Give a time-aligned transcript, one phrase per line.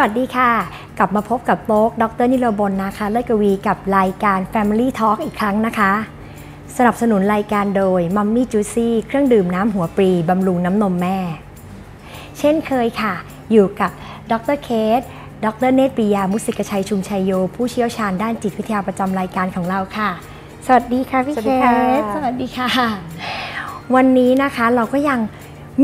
[0.00, 0.52] วัสดีค่ะ
[0.98, 5.92] กลับมาพบกับโต๊กดรนิโรบลนะคะเลิศกวีกับรายการ Family Talk อีกครั้งนะคะ
[6.76, 11.18] สนับสนุนรายการโดย มัมมี่จูซี่เครื่องดื่มน้ำหัวปรีบำรุงน้ำนมแม่
[12.38, 13.14] เช่นเคยค่ะ
[13.52, 13.90] อยู่กับ
[14.32, 14.68] ดรเค
[14.98, 15.00] ส
[15.44, 20.10] ดรเนตรปรียา มุสิกชัยชุมชัยโย ผู้เชี่ยวชาญด้านจิตวิทยาประจำรายการของเราค่ะ
[20.66, 21.74] สวัสดีค่ะพี่สวัสเคดีค่ะ
[22.14, 22.68] สสวัสดีค่ะ
[23.94, 25.20] วันนี้นะคะเราก็ยัง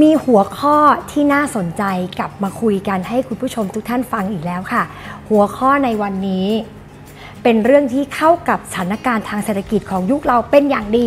[0.01, 0.77] มีหัวข้อ
[1.11, 1.83] ที่น่าสนใจ
[2.19, 4.83] กลับมาคุยกันให้คุณผู้ชมทุกท่านฟังอีกแล้วค่ะ
[5.29, 6.47] หัวข้อในวันนี้
[7.43, 11.07] เป็นเรื่องที่เข้ากับสถานการณ์ทางเศรษฐกิจของยุคเราเป็นอย่างดี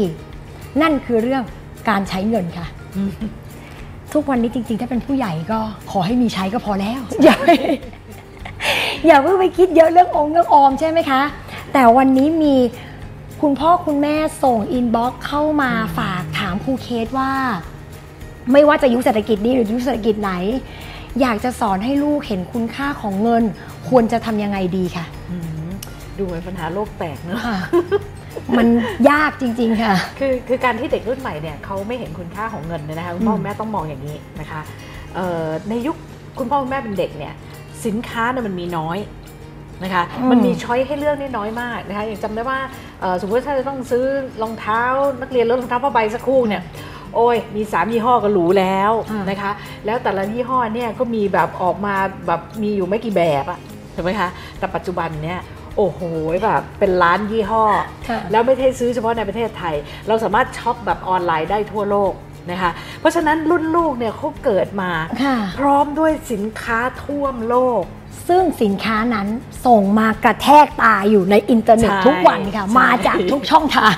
[0.82, 1.44] นั่นคือเรื่อง
[1.90, 2.68] การใช้เงินค่ะ
[4.14, 5.60] ทุกวันนี้จริง ๆ ถ้าเป็นผู้ใหญ่ก็
[5.92, 7.36] ขอให้มีใช้ก็พอแล้ว อย่า
[9.06, 11.22] อย่าเพิ่งไปคิดเยอะเรื่ององค์เรื่องออมใช่ไหมคะ
[11.74, 12.56] แต่วันนี้มี
[13.42, 17.32] คุณพ่อคุณแม่ส่ง inbox เข้ามาฝากถามครูเคสว่า
[18.52, 20.32] ไม่ว่าจะยุคเศรษฐกิจนี้หรือยุคเศรษฐกิจไหน
[21.22, 23.44] อยากจะสอนให้ลูกเห็นคุณค่าของเงิน
[23.90, 25.70] ควรจะทำยังไงดีค่ะอืม
[26.18, 27.58] ดูเหมือนปัญหาโลกแตกเนอะค่ะ
[28.58, 28.68] มัน
[29.10, 34.62] ยากจริง ๆ ค่ะ คือคือการที่เด็กรุ่นใหม่เนี่ยเขาไม่เห็นคุณค่าของเงินเนี่ยนะคะคุณพ่ออืมคุณแม่ต้องมองอย่างนี้นะคะ
[35.16, 35.96] เอ่อในยุค
[36.40, 37.34] คุณพ่อคุณแม่เป็นเด็กเนี่ย
[37.86, 38.98] สินค้าเนี่ยมันมีน้อย
[39.84, 42.60] นะคะมันมีช้อยให้เลือกนี่น้อยมากนะคะอย่างจำได้ว่า
[43.00, 44.04] เอ่อสมมติถ้าจะต้องซื้อ
[44.42, 44.82] รองเท้า
[45.22, 46.62] นักเรียนรองเท้าผ้าใบสักคู่เนี่ย
[47.16, 49.52] โอ้ยมีสามยี่ห้อก็หรูแล้วอ่านนะคะ
[49.86, 51.96] แล้วแต่ละยี่ห้อเนี่ยก็มีแบบออกมา
[52.28, 53.60] แบบมีอยู่ไม่กี่แบบอะ
[53.96, 54.30] ถูกไหมคะ
[54.60, 55.40] แต่ปัจจุบันเนี่ย
[55.78, 56.02] โอ้โห
[56.46, 57.64] แบบเป็นล้านยี่ห้อ
[58.10, 59.76] ค่ะแล้วไม่ใช่ซื้อเฉพาะในประเทศไทย
[60.08, 62.14] เราสามารถช็อปแบบออนไลน์ได้ทั่วโลก
[62.52, 64.92] นะคะเพราะฉะนั้นรุ่นลูกเนี่ยเขาเกิดมา
[65.24, 67.84] ค่ะพร้อมด้วยสินค้าท่วมโลก
[68.28, 69.28] ซึ่งสินค้านั้น
[69.66, 73.98] ส่งมากระแทกตาอยู่ในอินเทอร์เน็ตใช่ทุกวันค่ะใช่มาจากทุกช่องทาง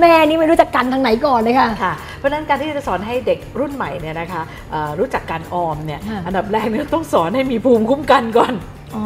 [0.00, 8.54] แม่นี่ไม่รู้จะกันทางไหนก่อนเลยค่ะค่ะ เพราะฉะนั้นการที่จะสอนให้เด็กรุ่นใหม่เนี่ยนะคะเอ่อรู้จักการออมเนี่ยค่ะอันดับแรกเนี่ยต้องสอนให้มีภูมิคุ้มกันก่อน
[8.96, 9.04] อ๋อ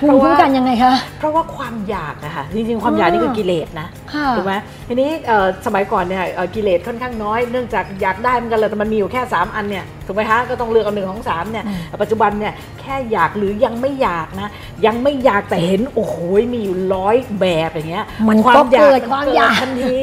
[0.00, 4.54] ภูมิคุ้มกันยังไงคะ เพราะว่าความอยากนะคะจริงๆ ความอยากนี่คือกิเลสนะค่ะถูกไหม
[4.88, 14.48] ทีนี้เอ่อสมัยก่อนเนี่ยเอ่อกิเลสค่อนข้างน้อยเนื่องจากอยากได้เหมันกันเลยแต่มันมีอยู่แค่ 3 อันเนี่ยถูกไหมคะก็ต้องเลือกเอาหนึ่งของสามเนี่ยอืมแต่ปัจจุบันเนี่ยแค่อยากหรือยังไม่อยากนะ
[14.86, 16.14] ยังไม่อยากแต่เห็นโอ้โห
[16.52, 20.00] มีอยู่ร้อยแบบอย่างเงี้ยมันก็เกิดความอยากทันที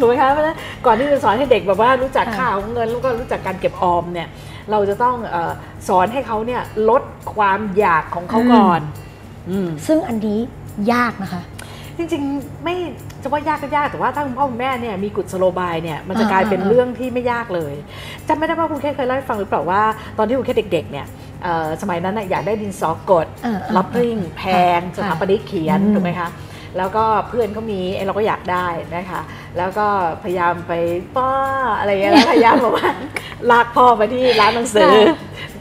[0.00, 4.28] ถูกไหมคะเพราะฉะนั้นก่อนที่จะสอนให้เด็กแบบว่ารู้จักค่ะค่าของเงินแล้วก็รู้จักการเก็บออมเนี่ย
[4.70, 5.52] เราจะต้องเออ
[5.88, 7.02] สอนให้เขาเนี่ยลด
[7.34, 8.80] ความอยากของเขาก่อน
[9.50, 10.38] อืมซึ่งอันนี้
[10.92, 11.42] ยากนะคะ
[11.96, 12.76] จริงๆไม่
[13.22, 17.74] จะว่ายากก็ยากแต่ว่าถ้าคุณพ่อคุณแม่เนี่ยมีกุศโลบายเนี่ยมันจะอ่ากลายเป็นอ่าเรื่องที่ไม่ยากเลย
[18.28, 19.82] จำไม่ได้ว่าคุณแค่เคยเล่าให้ฟังหรือเปล่าว่า
[20.18, 21.06] ตอนที่คุณแค่เด็ก ๆ เนี่ย
[21.42, 24.42] เอ่อสมัยนั้นน่ะอยากได้ดินสอกดอ่าอ่ารับริ่งแพ
[24.78, 26.28] งสถาปนิกเขียนอืมถูกไหมคะ
[26.78, 29.20] แล้วก็เพื่อนเขามีเอ้ยเราก็อยากได้นะคะ
[29.58, 29.86] แล้วก็
[30.22, 30.72] พยายามไป
[31.16, 31.32] ป้า
[31.78, 32.90] อะไรอย่างเงี้ยแล้วพยายามบอกว่า
[33.50, 34.90] ลากพ่อไปที่ร้านหนังสือ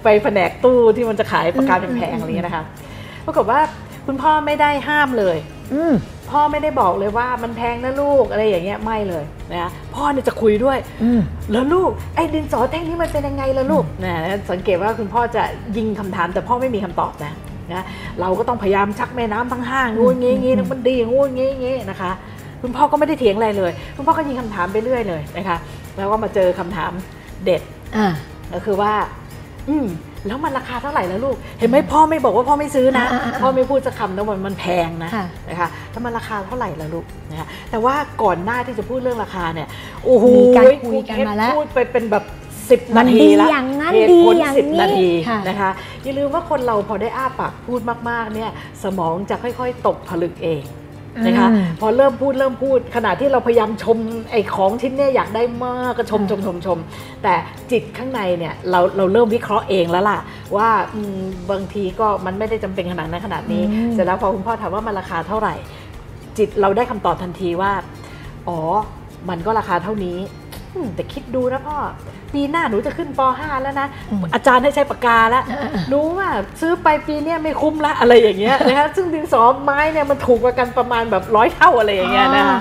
[0.04, 2.64] ไปแผนกตู้ที่มันจะขายปากกาแพงๆอะไรอย่างเงี้ยนะคะ
[3.26, 3.60] ปรากฏว่า
[4.08, 5.38] คุณพ่อไม่ได้ห้ามเลย
[5.74, 5.94] อืม
[6.32, 11.20] พ่อไม่ได้บอกเลยว่ามันแพงนะลูกอะไรอย่างเงี้ยไม่เลยนะพ่อเนี่ยจะคุยด้วยอืม
[11.52, 14.16] แล้วลูกไอ้ดินสอแท่งนี้มันเป็นยังไงล่ะลูกนะ
[14.52, 15.44] สังเกตว่าคุณพ่อจะ
[15.78, 17.34] ยิงคำถามแต่พ่อไม่มีคำตอบนะ
[17.74, 17.84] นะ
[18.20, 22.12] เราก็ต้องพยายามชักแม่น้ำทั้งห้างงูงี้งี้นะมันดีงูงี้งี้นะคะ
[22.62, 25.58] คุณพ่อก็ไม่ได้เถียงอะไรเลย คุณพ่อก็ยิงคำถามไปเรื่อยเลยนะคะ
[25.98, 26.92] แล้วก็มาเจอคำถาม
[27.46, 27.62] เด็ด
[27.98, 28.08] อ่า
[28.54, 28.94] ก็คือว่า
[29.70, 29.88] อืม
[30.28, 39.68] แล้วมันราคาเท่าไหร่แล้วลูก เห็นไหมพ่อไม่บอกว่าพ่อไม่ซื้อนะอ่าอ่าอ่าพ่อไม่พูดสักคำนะว่ามันแพงนะค่ะนะคะแล้วมันราคาเท่าไหร่ละลูกนะคะแต่ว่าก่อนหน้าที่จะพูดเรื่องราคาเนี่ย
[40.06, 42.24] โอ้โหมีการคุยกันมาแล้วพูดไปเป็นแบบ
[42.70, 45.70] สิบมันานทีดีละอย่างนั้นเหตุดีผลอย่างสิบนี้นาทีค่ะนะคะ
[46.04, 48.50] อย่าลืมว่าคนเราพอได้อ้าปากพูดมากๆเนี่ย
[48.84, 50.64] สมองจะค่อย ๆ ตกผลึกเอง
[51.26, 53.98] นะคะอืมพอเริ่มพูดเริ่มพูด ขณะที่เราพยายามชม
[54.32, 56.78] ไอ้ของชิ้นเนี้ยอยากได้มากก็ชมชมชมชม
[57.24, 57.34] แต่
[57.72, 60.20] จิตข้างในเนี่ยเราเราเริ่มวิเคราะห์เองแล้วล่ะ
[60.56, 61.20] ว่าอืม
[61.52, 65.56] บางทีก็มันไม่ได้จำเป็นขนาดนั้นขนาดนี้อืมเสร็จแล้วพอคุณพ่อถามว่ามันราคาเท่าไหร่
[66.38, 67.72] จิตเราได้คำตอบทันทีว่า
[68.48, 68.60] อ๋อ
[69.30, 70.47] มันก็ราคาเท่านี้อืม
[70.96, 71.78] แต่คิดดูนะพ่อ
[72.34, 76.30] ปีหน้าหนูจะขึ้นป .5 แล้วนะอืมอาจารย์ให้ใช้ปากกาแล้วอ่ารู้ว่า
[76.62, 82.60] ซื้อไปปีเนี้ยไม่คุ้มละอะไรอย่างเงี้ยนะคะซึ่งดินสอไม้เนี่ยมันถูกกว่ากันประมาณแบบร้อยเท่าอะไรอย่างเงี้ยนะคะอ่า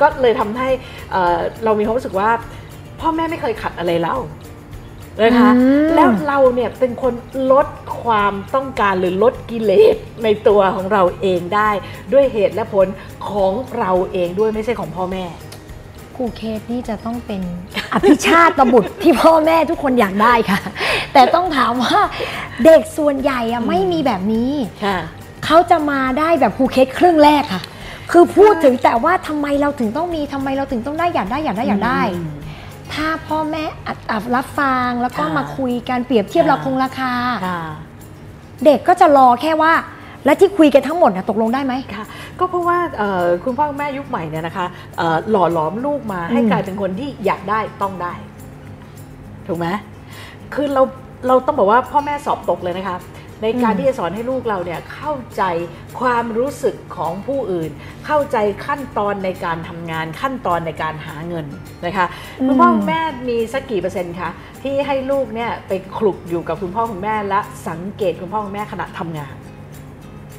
[0.00, 0.68] ก็เลยทำให้
[1.12, 2.30] เอ่อเรามีความรู้สึกว่า
[3.00, 4.16] พ่อแม่ไม่เคยขัดอะไรเรา
[5.22, 7.14] นะคะอืมแล้วเราเนี่ยเป็นคน
[7.52, 7.66] ลด
[8.02, 11.70] ความต้องการหรือลดกิเลสในตัวของเราเองได้
[12.12, 12.86] ด้วยเหตุและผล
[13.30, 15.24] ของเราเองด้วยไม่ใช่ของพ่อแม่
[16.16, 17.40] ครูเคสนี่จะต้องเป็น
[17.92, 20.60] อภิชาติบุตรที่พ่อแม่ทุกคนอยากได้ค่ะ
[21.12, 21.98] แต่ต้องถามว่า
[22.64, 24.50] เด็กส่วนใหญ่อะไม่มีแบบนี้
[24.84, 24.98] ค่ะ
[25.44, 27.62] เขาจะมาได้แบบครูเคสครึ่งแรกค่ะ
[28.12, 32.30] คือพูดถึงแต่ว่าทำไมเราถึงต้องมีทำไมเราถึงต้องได้อยากได้อยากได้อยากได้อืม
[32.92, 37.12] ถ้าพ่อแม่อัดอัดรับฟังแล้วก็ค่ะมาคุยกันเปรียบเทียบค่ะราคงราคา
[37.46, 37.62] ค่ะ
[38.64, 39.72] เด็กก็จะรอแค่ว่า
[40.24, 42.04] และที่คุยกันทั้งหมดนะตกลงได้ไหม ค่ะ
[42.38, 44.66] ก็เพราะว่าเอ่อคุณพ่อคุณแม่ยุคใหม่เนี่ยนะคะ
[44.98, 48.14] เอ่อหล่อหลอมลูกมาให้อืม กลายเป็นคนที่อยากได้ต้องได้
[49.46, 49.66] ถูกไหม
[50.54, 50.82] คือเรา
[51.26, 52.98] เราต้องบอกว่าพ่อแม่สอบตกเลยนะคะ
[53.42, 55.42] ในการที่จะสอนให้ลูกเราเนี่ยเข้าใจ
[56.00, 57.70] ความรู้สึกของผู้อื่น
[58.06, 58.36] เข้าใจ
[58.66, 61.46] ขั้นตอนในการทำงานขั้นตอนในการหาเงิน
[61.86, 62.06] นะคะ
[62.46, 64.30] คุณพ่อคุณแม่มีสักกี่เปอร์เซ็นต์คะ
[64.62, 69.34] ที่ให้ลูกเนี่ยไปคลุกอยู่กับคุณพ่อคุณแม่และสังเกตคุณพ่อคุณแม่ขณะทำงาน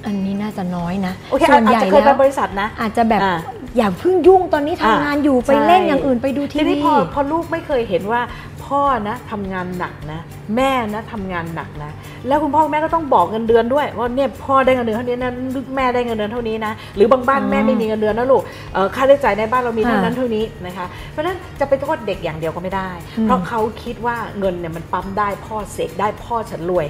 [0.06, 3.38] อันนี้น่าจะน้อยนะโอเคส่วนอาจใหญ่จะเคยแล้ไปวบริษัทนะ อาจจะแบบอ่า
[3.78, 8.22] อย่าเพิ่งยุ่งตอนนี้ทำงานอยู่ไปใช่เล่นอย่างอื่นไปดูทีทีนี้วีพอพอลูกไม่เคยเห็นว่า
[8.66, 10.20] พ่อนะทำงานหนักนะ
[10.56, 11.92] แม่นะทำงานหนักนะ
[12.28, 15.32] แล้วคุณพ่อคุณแม่ก็ต้องบอกเงินเดือนด้วยว่าเนี่ยพ่อได้เงินเดือนเท่านี้นะ
[15.76, 18.42] แม่ได้เงินเดือนเท่านี้นะหรือบางบ้านแม่ไม่มีเงินเดือนนะลูก
[18.74, 22.90] เอ่อค่าใช้จ่ายในบ้านเรามีเท่านั้นเท่านี้นะคะเพราะฉะนั้นจะไปโทษเด็กอย่างเดียวก็ไม่ได้
[23.24, 26.88] เพราะเขาคิดว่าเงินเนี่ยมันปั๊มได้พ่อเสกได้พ่อฉันรวย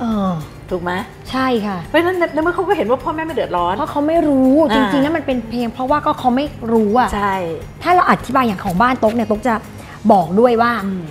[0.00, 0.30] เออ
[0.70, 0.92] ถูกไหม
[1.30, 7.34] ใช่ค่ะเพราะฉะนั้นในเมื่อเขาก็เห็นว่าพ่อแม่ไม่เดือดร้อน เพราะเขาไม่รู้จอ่าริงๆแล้วมันเป็นเพียงเพราะว่าก็เขาไม่รู้อะใช่
[7.82, 9.54] ถ้าเราอธิบายอย่างของบ้านต๊กเนี่ยต๊กจะ
[10.12, 11.04] บอกด้วยว่าอืม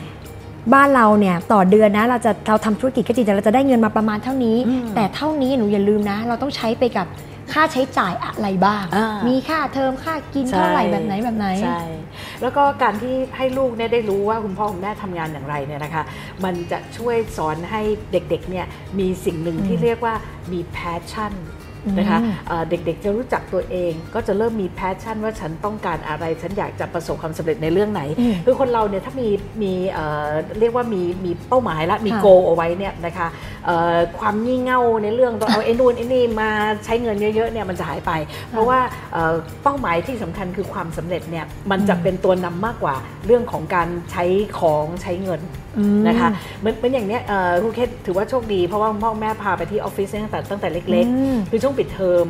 [0.74, 7.08] บ้านเราเนี่ยต่อเดือนนะเราจะเราทำธุรกิจก็จริงแต่เราจะได้เงินมาประมาณเท่านี้อืมแต่เท่านี้หนูอย่าลืมนะ เราต้องใช้ไปกับ
[7.54, 11.82] ค่าใช้จ่ายอะไรบ้างอ่ามีมีค่าเทอมค่ากินเท่าไหร่แบบไหนแบบไหนใช่
[12.42, 16.04] แล้วก็การที่ให้ลูกเนี่ยได้รู้ว่าคุณพ่อคุณแม่ทำงานอย่างไรเนี่ยนะคะ
[16.44, 17.82] มันจะช่วยสอนให้
[18.12, 18.66] เด็กๆเนี่ย
[19.00, 20.16] มีสิ่งหนึ่งอืมที่เรียกว่า
[20.52, 29.30] มี passion นะคะอืมเอ่อเด็กๆจะรู้จักตัวเอง ก็จะเริ่มมี passion ว่าฉันต้องการอะไรฉันอยากจะประสบความสำเร็จในเรื่องไหนอืมคือคนเราเนี่ยถ้ามี
[29.64, 30.28] มีเอ่อ
[30.60, 33.28] เรียกว่ามีมีเป้าหมายและมีค่ะโกเอาไว้เนี่ยนะคะ
[33.66, 36.50] เอ่อความงี่เง่าในเรื่องต้องเอาไอ้นู่นไอ้นี่มา
[36.86, 38.12] ใช้เงินเยอะๆเนี่ยมันจะหายไป
[38.50, 38.80] เพราะว่า
[39.14, 39.34] เอ่อ
[39.64, 42.96] เป้าหมายที่สำคัญคือความสำเร็จเนี่ยมันจะอืมเป็นตัวนำมากกว่า
[43.26, 44.26] เรื่องของการใช้
[44.60, 45.65] ของใช้เงินอืม
[46.08, 46.30] นะคะ
[46.60, 52.26] เหมือนเหมือนอย่างเนี้ยเอ่อครูเคสถือว่าโชคดี เพราะว่าคุณพ่อคุณแม่พาไปที่ออฟฟิศตั้งแต่ตั้งแต่เล็กอืมๆคือช่วงปิดเทอม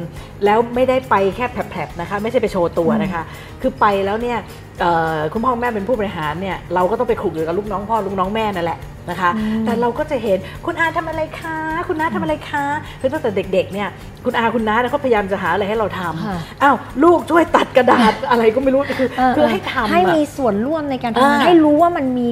[0.45, 3.23] แล้วไม่ได้ไปแค่แผลบๆนะคะ ไม่ใช่ไปโชว์ตัวนะคะ
[3.61, 4.37] คือไปแล้วเนี่ย
[4.81, 11.57] เอ่อคุณพ่อคุณแม่เป็นผู้บริหารเนี่ยเราก็ต้องไปขลุกอยู่กับลูกน้องพ่อลูกน้องแม่นั่นแหละนะคะอืมแต่เราก็จะเห็นคุณอาทำอะไรคะ
[11.87, 12.65] คุณน้าทำอะไรคะ
[13.01, 13.87] คือตั้งแต่เด็กๆเนี่ย
[14.25, 22.27] คุณอาคุณน้าเนี่ยเขาพยายามจะหาอะไรให้เราทค่ะำอ้าวลูกช่วยตัดกระดาษอะไรก็ไม่รู้คือเออคือให้ทำให้อะมีส่วนร่วมในการทำงานอ่าให้รู้ว่ามันมี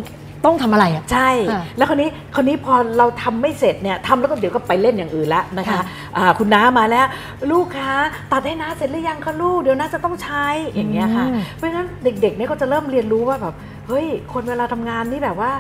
[0.45, 5.83] ต้องทำอะไรอะใช่ค่ะแล้วคนนี้คนนี้พอเราทำไม่เสร็จเนี่ยทำแล้วก็เดี๋ยวก็ไปเล่นอย่างอื่นแล้วนะคะค่ะ
[6.17, 7.05] อ่าคุณน้ามาแล้ว
[7.51, 7.93] ลูกคะ
[8.31, 10.45] ตัดให้น้าเสร็จหรือยังคะลูกเดี๋ยวน้าจะต้องใช้
[10.75, 13.53] อย่างเงี้ยค่ะอืมเพราะฉะนั้นเด็กๆเนี่ยก็จะเริ่มเรียนรู้ว่าแบบ
[13.87, 15.51] เฮ้ยคนเวลาทำงานนี่แบบว่า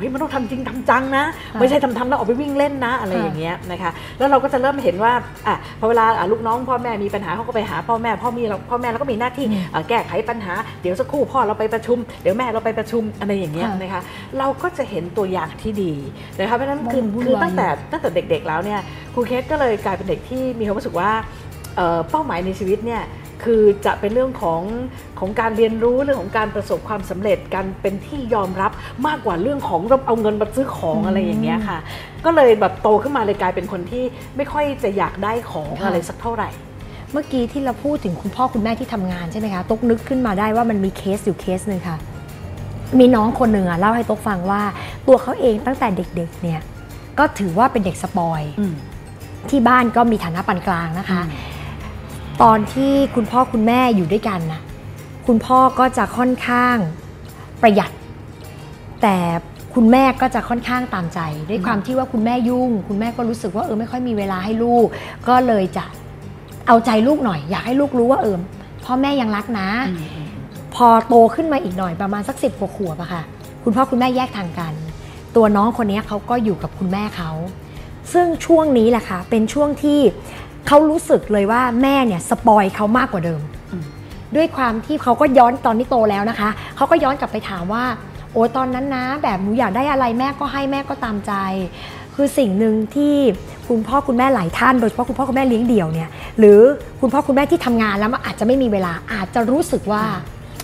[0.00, 1.24] เฮ้ยมันต้องทำจริงทำจังนะ
[1.54, 5.12] ค่ะไม่ใช่ทำทำแล้วออกไปวิ่งเล่นนะอะไรค่ะอย่างเงี้ยนะคะแล้วเราก็จะเริ่มเห็นว่า
[5.46, 14.02] อะพอเวลาอะลูกน้องพ่อแม่มีปัญหาเขาก็ไปหาพ่อแม่พ่อมีเราพ่อแม่เราก็มีหน้าที่อืมอะแก้ไขปัญหาเดี๋ยวสักครู่พ่อเราไปประชุม เดี๋ยวแม่เราไปประชุมอะไรอย่างเงี้ยค่ะนะคะ
[14.38, 15.92] เราก็จะเห็นตัวอย่างที่ดี
[16.38, 18.80] นะคะเพราะฉะนั้นคือมันวุ่นคือวายตั้งแต่ตั้งแต่เด็กๆแล้วเนี่ย
[19.14, 21.10] ครูเคสก็เลยกลายเป็นเด็กที่มีความรู้สึกว่า
[21.76, 23.02] เอ่อเป้าหมายในชีวิตเนี่ย
[23.44, 24.60] คือจะเป็นเรื่องของ
[25.18, 28.72] ของการเรียนรู้เรื่องของการประสบความสำเร็จการเป็นที่ยอมรับ
[29.06, 31.78] มากกว่าเรื่องของเราเอาเงินมาซื้อของอืมอะไรอย่างเงี้ยค่ะ
[32.24, 34.04] ก็เลยแบบโตขึ้นมาเลยกลายเป็นคนที่
[34.36, 36.48] ไม่ค่อยจะอยากได้ของค่ะอะไรสักเท่าไหร่
[37.12, 41.96] เมื่อกี้ที่เราพูดถึงคุณพ่อคุณแม่ที่ทำงานใช่ไหมคะต๊กนึกขึ้นมาได้ว่ามันมีเคสอยู่เคสหนึ่งค่ะ
[42.98, 44.62] มีน้องคนหนึ่งอะเล่าให้ต๊กฟังว่า
[45.06, 46.60] ตัวเขาเองตั้งแต่เด็กๆเนี่ย
[47.18, 48.74] ก็ถือว่าเป็นเด็ก spoil อืม
[49.50, 51.20] ที่บ้านก็มีฐานะปานกลางนะคะ
[52.42, 54.60] ตอนที่คุณพ่อคุณแม่อยู่ด้วยกันนะ
[55.26, 56.76] คุณพ่อก็จะค่อนข้าง
[57.62, 57.90] ประหยัด
[59.02, 59.16] แต่
[59.74, 64.86] คุณแม่ก็จะค่อนข้างตามใจ ด้วยความที่ว่าคุณแม่ยุ่ง คุณแม่ก็รู้สึกว่าเออไม่ค่อยมีเวลาให้ลูก
[65.28, 65.84] ก็เลยจะ
[66.66, 68.36] เอาใจลูกหน่อย อยากให้ลูกรู้ว่าเออ
[68.84, 70.28] พ่อแม่ยังรักนะอืมอืม
[70.74, 73.22] พอโตขึ้นมาอีกหน่อยประมาณสักสิบกว่าขวบอะค่ะ
[73.64, 74.72] คุณพ่อคุณแม่แยกทางกัน
[75.36, 77.30] ตัวน้องคนนี้เขาก็อยู่กับคุณแม่เขา
[78.12, 80.00] ซึ่งช่วงนี้แหละค่ะเป็นช่วงที่
[80.66, 83.40] เขารู้สึกเลยว่าแม่เนี่ยสปอยเขามากกว่าเดิม
[83.72, 83.84] อืม
[84.36, 87.84] ด้วยความที่เขาก็ย้อนตอนที่โตแล้วนะคะ เขาก็ย้อนกลับไปถามว่า
[88.32, 91.32] โอ้ตอนนั้นนะ แบบหนูอยากได้อะไรแม่ก็ให้แม่ก็ตามใจ
[92.14, 93.14] คือสิ่งหนึ่งที่
[93.68, 96.60] คุณพ่อคุณแม่หลายท่านโดยเฉพาะคุณพ่อคุณแม่เลี้ยงเดี่ยวเนี่ยหรือ
[97.00, 100.04] คุณพ่อคุณแม่ที่ทำงานแล้วมันอาจจะไม่มีเวลาอาจจะรู้สึกว่า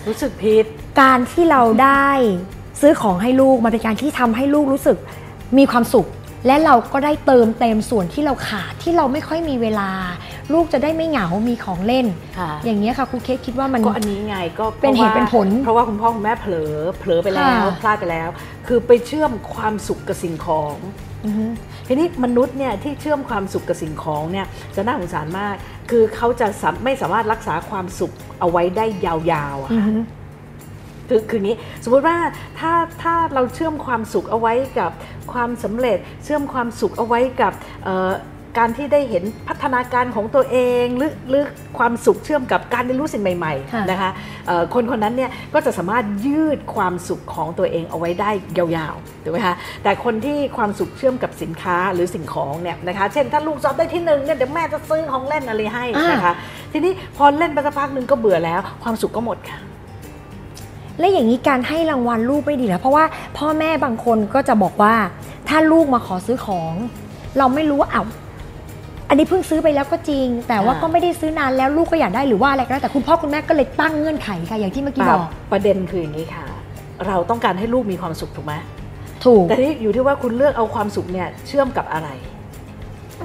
[0.07, 0.65] รู้สึกผิด
[1.01, 2.07] การที่เราได้
[2.81, 4.97] ซื้อของให้ลูกมันเป็นการที่ทำให้ลูกรู้สึก
[5.57, 6.07] มีความสุข
[6.45, 9.89] และเราก็ได้เติมเต็มส่วนที่เราขาดที่เราไม่ค่อยมีเวลา
[10.53, 18.29] ลูกจะได้ไม่เหงา มีของเล่น ค่ะ อย่างนี้ยค่ะครูเคสคิดว่ามัน ก็อันนี้ไงก็เป็นเหตุเป็นผลเพราะว่าคุณพ่อคุณแม่เผลอเผลอไปแล้วค่ะ พลาดไปแล้ว
[18.67, 20.75] คือไปเชื่อมความสุขกับสิ่งของ
[21.25, 21.45] อือฮึ
[21.87, 25.55] ทีนี้มนุษย์เนี่ยที่เชื่อมความสุขกับสิ่งของเนี่ยจะน่าสงสารมาก
[25.89, 30.01] คือเขาจะสามไม่สามารถรักษาความสุขเอาไว้ได้ยาวๆอะอือค่ะ ฮึ
[31.09, 32.17] คือคืองี้สมมุติว่า
[32.59, 32.73] ถ้า
[33.03, 34.91] ถ้าเราเชื่อมความสุขเอาไว้กับ
[35.33, 38.11] ความสำเร็จ เชื่อมความสุขเอาไว้กับเอ่อ
[38.61, 41.43] การที่ได้เห็นพัฒนาการของตัวเองหรือหรือ
[41.77, 44.09] ความสุขเชื่อมกับการเรียนรู้สิ่งใหม่ค่ะๆนะคะ
[44.47, 56.33] เอ่อคนคนนั้นเนี่ยก็จะสามารถยืดความสุขของตัวเองเอาไว้ได้ยาวๆถูกไหมคะแต่คนที่ความสุขเชื่อมกับสินค้าหรือสิ่งของเนี่ยนะคะเช่นถ้าลูกสอบได้ที่หนึ่งเนี่ยเดี๋ยวแม่จะซื้อของเล่นอะไรให้นะคะ
[56.71, 59.59] ทีนี้พอเล่นไปสักพักหนึ่งก็เบื่อแล้วความสุขก็หมดค่ะ
[60.99, 63.03] และอย่างนี้การให้รางวัลลูกไม่ดีเหรอเพราะว่า
[63.37, 64.93] พ่อแม่บางคนก็จะบอกว่า
[65.49, 66.73] ถ้าลูกมาขอซื้อของ
[67.37, 68.03] เราไม่รู้ว่าเอา
[69.09, 76.45] อันนี้เพิ่งซื้อไปแล้วก็จริง แต่ว่าอ่าก็ไม่ได้ซื้อนานแล้วลูกก็อยากได้หรือว่าอะไรก็แล้วแต่คุณพ่อคุณแม่ก็เลยตั้งเงื่อนไขค่ะอย่างที่เมื่อกี้บอกประเด็นคืออย่างนี้ค่ะ
[77.07, 78.53] เราต้องการให้ลูกมีความสุขถูกไหม
[79.25, 82.09] ถูกแต่ที่อยู่ที่ว่าคุณเลือกเอาความสุขเนี่ยเชื่อมกับอะไร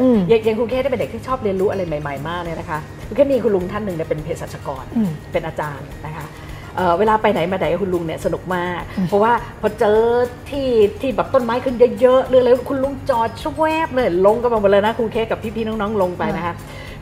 [0.01, 6.22] อืมอย่างอย่างคุณเคสได้เป็นเด็กที่ชอบเรียนรู้อะไรใหม่ ๆ มากเลยนะคะคุณเคสมีคุณลุงท่านหนึ่งเนี่ยเป็นเภสัชกรอืมเป็นอาจารย์นะคะ
[6.77, 10.01] เอ่อเวลาไปไหนมาไหนกับคุณลุงเนี่ยสนุกมากอืมเพราะว่าพอเจอ
[10.51, 10.69] ที่
[11.01, 16.55] ที่แบบต้นไม้ขึ้นเยอะๆหรืออะไรคุณลุงจอดชแวบเลยลงกันมาหมดเลยนะคุณเคสกับพี่ๆน้องๆลงไปนะคะ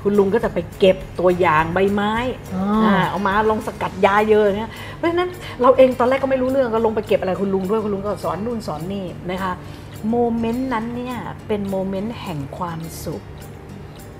[0.05, 2.13] คุณลุงก็จะไปเก็บตัวอย่างใบไม้
[2.55, 5.29] อ๋ออ่าเอามาลงสกัดยาเยอะเนี่ยเพราะฉะนั้น
[5.61, 9.53] เราเองตอนแรกก็ไม่รู้เรื่องก็ลงไปเก็บอะไรคุณลุงด้วยคุณลุงก็สอนนู่นสอนนี่นะคะ
[10.11, 13.23] moment นั้นเนี่ยเป็น moment แห่งความสุข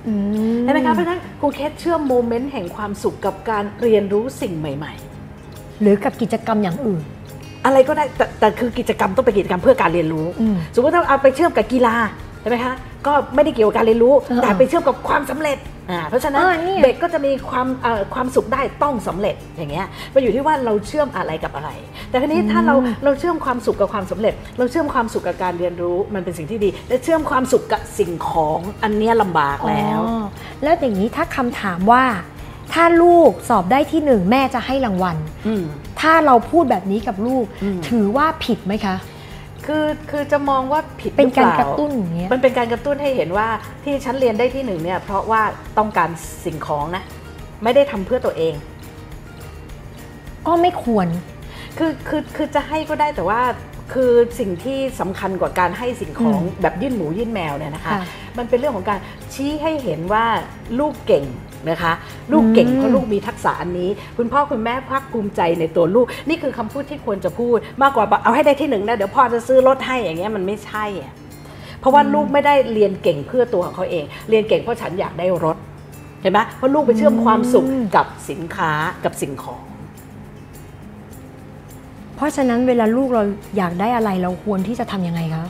[0.07, 0.15] อื
[0.57, 4.95] มใช่ไหมคะเพราะฉะนั้นครูเคสเชื่อม moment แห่งความสุขกับการเรียนรู้สิ่งใหม่
[5.83, 11.95] หรือกับกิจกรรมอย่างอื่นๆอะไรก็ได้แต่แต่คือกิจกรรมต้องเป็นกิจกรรมเพื่อการเรียนรู้ อืม สมมติถ้าเอาไปเชื่อมกับกีฬา
[12.43, 12.75] ใช่ไหมคะ
[13.07, 15.59] ก็ไม่ได้เกี่ยวกับการเรียนรู้ เออแต่ไปเชื่อมกับความสำเร็จ
[15.91, 21.71] อ่าเพราะฉะนั้นเออเนี่ย เด็กก็จะมีความเอ่อความสุขได้ต้องสำเร็จอย่างเงี้ยมันอยู่ที่ว่าเราเชื่อมอะไรกับอะไร
[22.11, 30.25] แต่ทีนี้ถ้าเราเราเชื่อมความสุขกับความสำเร็จ เราเชื่อมความสุขกับการเรียนรู้มันเป็นสิ่งที่ดี และเชื่อมความสุขกับสิ่งของอันเนี้ยลำบากแล้ว อ๋อ
[30.63, 32.03] แล้วอย่างนี้ถ้าคำถามว่า
[32.73, 35.65] ถ้าลูกสอบได้ที่หนึ่งแม่จะให้รางวัลอืม
[36.01, 38.97] ถ้าเราพูดแบบนี้กับลูกอืมถือว่าผิดไหมคะ
[39.67, 43.49] คือคือจะมองว่าผิดเป็นการหอกระตุ้นอย่างเงี้ยมันเป็นการกระตุ้นให้เห็นว่า
[43.85, 45.43] ที่ฉันเรียนได้ที่หนึ่งเนี่ย เพราะว่า
[45.79, 46.11] ต้องการ
[46.45, 47.03] สิ่งของนะ
[47.63, 48.55] ไม่ได้ทำเพื่อตัวเอง
[50.47, 51.07] ก็ไม่ควร
[51.79, 53.41] คือคือคือจะให้ก็ได้แต่ว่า
[53.93, 58.03] คือสิ่งที่สำคัญกว่าการให้สิ่งของอืมแบบยื่นหมูยื่นแมวเนี่ยนะคะค่ะ
[58.39, 58.99] มันเป็นเรื่องของการ
[59.33, 60.27] ชี้ให้เห็นว่า
[60.79, 61.25] ลูกเก่ง
[61.71, 61.93] นะคะ
[62.33, 71.13] ลูกเก่งอืมเพราะลูกมีทักษะอันนี้ คุณพ่อคุณแม่ภาคภูมิใจในตัวลูก นี่คือคำพูดที่ควรจะพูด มากกว่าบอกเอาให้ได้ที่หนึ่งนะเดี๋ยวพ่อจะซื้อรถให้อย่างเงี้ยมันไม่ใช่อะ
[71.81, 75.57] เพราะว่าลูกไม่ได้เรียนเก่งเพื่อตัวของเขาเอง เรียนเก่งเพราะฉันอยากได้รถ
[76.23, 78.71] เห็นไหมเพราะลูกไปเชื่อมความสุขอืมกับสินค้า
[79.05, 79.63] กับสิ่งของ
[82.17, 83.23] เพราะฉะนั้นเวลาลูกเรา
[83.57, 85.45] อยากได้อะไรเราควรที่จะทำยังไงคะ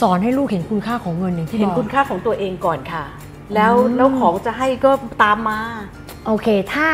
[0.00, 3.04] สอนให้ลูกเห็นคุณค่าของเงินอย่างที่เห็บนอกคุณค่าของตัวเองก่อนค่ะ
[3.54, 4.90] แล้วอืมแล้วของจะให้ก็
[5.22, 5.60] ตามมา
[6.26, 6.88] โอเค ถ้า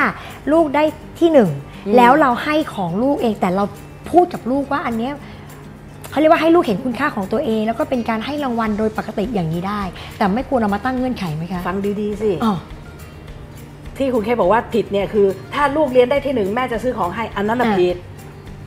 [0.52, 0.84] ลูกได้
[1.20, 1.50] ที่หนึ่ง
[1.86, 3.64] อืมแล้วเราให้ของลูกเองแต่เรา
[4.10, 5.12] พูดกับลูกว่าอันเนี้ย
[6.10, 9.82] เขาเรียกว่าให้ลูกเห็นคุณค่าของตัวเอง แล้วก็เป็นการให้รางวัลโดยปกติอย่างนี้ได้
[10.18, 12.54] แต่ไม่ควรเอามาตั้งเงื่อนไขไหมคะฟังดีๆสิอ๋อ
[13.96, 17.96] ที่คุณแค่บอกว่าผิดเนี่ยคือ ถ้าลูกเรียนได้ที่หนึ่งแม่จะซื้อของให้อันนั้นน่ะอะผิด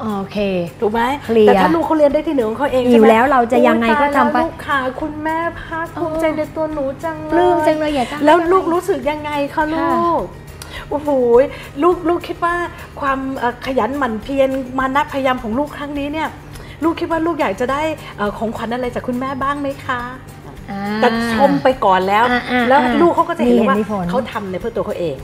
[0.02, 0.38] โอเค
[0.80, 9.90] ถูกไหมเคลียร์แต่ถ้าลูกเขาเรียนได้ที่หนึ่งของเขาเองอยู่ใช่ไหมแล้วเราจะยังไงก็ทำไปโอ๊ยตายแล้วลูกค่ะคุณแม่ภาคภูมิใจในตัวหนูจังเลยปลื้มจังเลยอยากจะให้แล้วอะไรลูกรู้สึกยังไงคะลูค่ะ
[10.20, 10.22] ก
[10.90, 11.10] โอ้โห
[11.84, 12.56] ลูกลูกคิดว่า
[13.00, 16.30] ความเอ่อขยันหมั่นเพียรมานะพยายามของลูกครั้งนี้เนี่ย
[16.84, 17.82] ลูกคิดว่าลูกอยากจะได้
[18.18, 20.02] เอ่อของขวัญอะไรจากคุณแม่บ้างไหมคะ
[20.72, 25.18] อ่าแต่ชมไปก่อนแล้วอ่าอ่าแล้วอ่าลูกเขาก็จะเห็นเลยว่ามีเหตุมีผลเขาทำในเพื่อตัวเขาเอง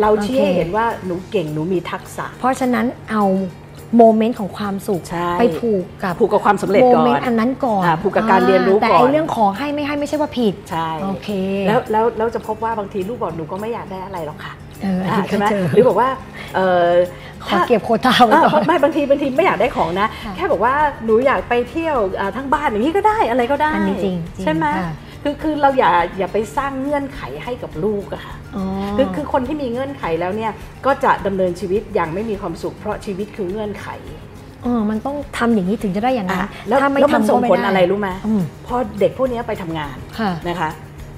[0.00, 3.24] เราชี้โอเคให้เห็นว่าหนูเก่งหนูมีทักษะ เพราะฉะนั้นเอา
[3.96, 11.28] โมเมนต์ของความสุขใช่ไปผูกกับผูกกับความสำเร็จโมก่อเมนนต์อันนั้นก่อนอ่าผูกกับการเรียนรู้แต่ก่อนไอเรื่องของให้ไม่ให้ไม่ใช่ว่าผิดใช่โอเค
[11.68, 14.52] แล้วแล้วแล้วจะพบว่าบางทีลูกบอกหนูก็ไม่อยากได้อะไรหรอกค่ะ
[14.82, 16.08] เอออันอ่านี้ใช่ไหมก็เจอหรือบอกว่า
[16.56, 16.88] เออ
[17.44, 20.74] ขอเก็บโควต้าไว้เออก่อนไม่บางทีบางทีไม่อยากได้ของนะค่ะแค่บอกว่า
[21.04, 24.66] หนูอยากไปเที่ยวอ่าทั้งบ้านอย่างนี้ก็ได้อะไรก็ได้อันนี้จริงจริงใช่ไหม
[25.26, 28.64] ค่ะคือคือเราอย่าอย่าไปสร้างเงื่อนไขให้กับลูกอะค่ะอ๋อ
[28.96, 30.52] คือคือคนที่มีเงื่อนไขแล้วเนี่ย
[30.86, 33.88] ก็จะดำเนินชีวิตอย่างไม่มีความสุข เพราะชีวิตคือเงื่อนไข
[34.62, 40.70] เออมันต้องทำอย่างนี้ถึงจะได้อย่างนั้นอะแล้วถ้าไม่แล้วมันทำส่ก็งไม่ผลได้อะไรรู้ไหมอืมพอเด็กพวกนี้ไปทำงานค่ะนะคะ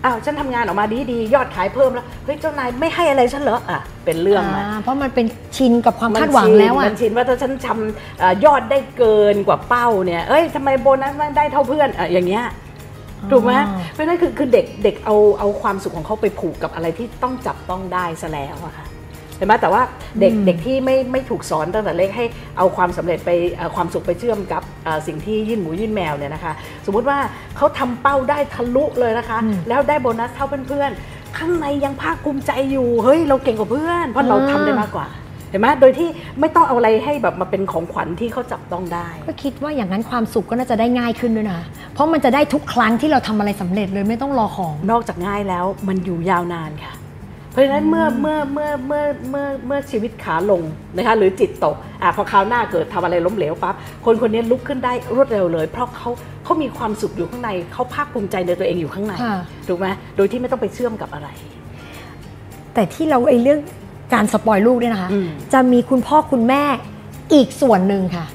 [0.05, 12.45] อ้าวฉันทำงานออกมาดีดีๆยอดขายเพิ่มแล้วเฮ้ยเจ้านายไม่ให้อะไรฉันเหรออะเป็นเรื่องนะอ่าเพราะมันเป็นชินกับความมันคาดหวังชินแล้วอะมันชินว่าถ้าฉันทำเอ่อยอดได้เกินกว่าเป้าเนี่ยเอ้ยทำไมโบนัสไม่ได้เท่าเพื่อนอะอย่างเงี้ย
[13.31, 18.87] ถูกไหมอ๋อเพราะฉะนั้นคือคือเด็กเด็กเอาเอาความสุขของเขาไปผูกกับอะไรที่ต้องจับต้องได้ซะแล้วอะค่ะ
[19.37, 19.83] เห็นไหมแต่ว่า
[20.21, 22.25] เด็กอืมเด็กที่ไม่ไม่ถูกสอนตั้งแต่เล็กให้
[22.59, 26.53] เอาความสำเร็จไปเอ่อความสุขไปเชื่อมกับเอ่อสิ่งที่ยื่นหมูยื่นแมวเนี่ยนะคะ
[26.87, 27.19] สมมุติว่า
[27.57, 35.07] เขาทำเป้าได้ทะลุเลยนะคะอืมแล้วได้โบนัสเท่าเพื่อนๆข้างในยังภาคภูมิใจอยู่เฮ้ยเราเก่งกว่าเพื่อน เพราะเราทำได้มากกว่า
[35.51, 36.09] เห็นไหมโดยที่
[36.41, 41.61] ไม่ต้องเอาอะไรให้แบบมาเป็นของขวัญที่เขาจับต้องได้ ก็คิดว่าอย่างนั้นความสุขก็น่าจะได้ง่ายขึ้นด้วยนะ
[41.95, 46.95] เพราะมันจะได้ทุกครั้งที่เราทำอะไรสำเร็จเลยไม่ต้องรอของ นอกจากง่ายแล้วมันอยู่ยาวนานค่ะ
[47.53, 50.63] เพราะฉะนั้นเมื่อเมื่อเมื่อเมื่อเมื่อเมื่อชีวิตขาลง
[50.97, 53.75] นะคะหรือจิตตกอะพอคราวหน้าเกิดทำอะไรล้มเหลวปั๊บ
[54.05, 56.11] คนคนนี้ลุกขึ้นได้รวดเร็วเลย เพราะเขา
[56.45, 59.37] เขามีความสุขอยู่ข้างในเขาภาคภูมิใจในตัวเองอยู่ข้างในค่ะ
[59.69, 59.87] ถูกไหม
[60.17, 61.29] โดยที่ไม่ต้องไปเชื่อมกับอะไร
[62.75, 63.61] แต่ที่เราไอ้เรื่อง
[64.13, 66.63] การ spoil ลูกเนี่ยนะคะอืมจะมีคุณพ่อคุณแม่
[67.33, 68.27] อีกส่วนหนึ่งค่ะ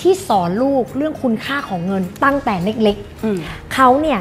[0.00, 4.20] ที่สอนลูกเรื่องคุณค่าของเงินตั้งแต่เล็กอืมๆเขาเนี่ย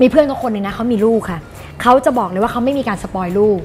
[0.00, 1.38] มีเพื่อนก็คนหนึ่งนะเขามีลูกค่ะ
[1.82, 3.58] เขาจะบอกเลยว่าเขาไม่มีการ spoil ลูก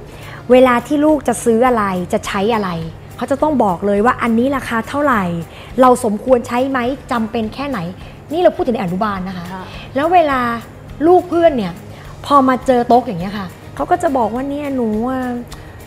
[0.51, 2.69] เวลาที่ลูกจะซื้ออะไรจะใช้อะไร
[3.17, 5.23] เขาจะต้องบอกเลยว่าอันนี้ราคาเท่าไหร่
[5.81, 6.79] เราสมควรใช้ไหม
[7.11, 7.79] จำเป็นแค่ไหน
[8.31, 9.63] นี่เราพูดถึงในอนุบาลนะคะค่ะ
[9.95, 10.39] แล้วเวลา
[11.07, 11.73] ลูกเพื่อนเนี่ย
[12.25, 15.19] พอมาเจอโต๊ะอย่างเงี้ยค่ะเขาก็จะบอกว่าเนี่ยหนูอะ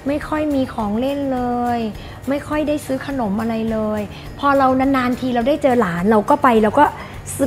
[0.09, 1.41] ไม่ค่อยมีของเล่นเล
[1.77, 1.79] ย
[2.29, 4.01] ไม่ค่อยได้ซื้อขนมอะไรเลย
[4.39, 6.85] พอเรานานๆทีเราได้เจอหลานเราก็ไปเราก็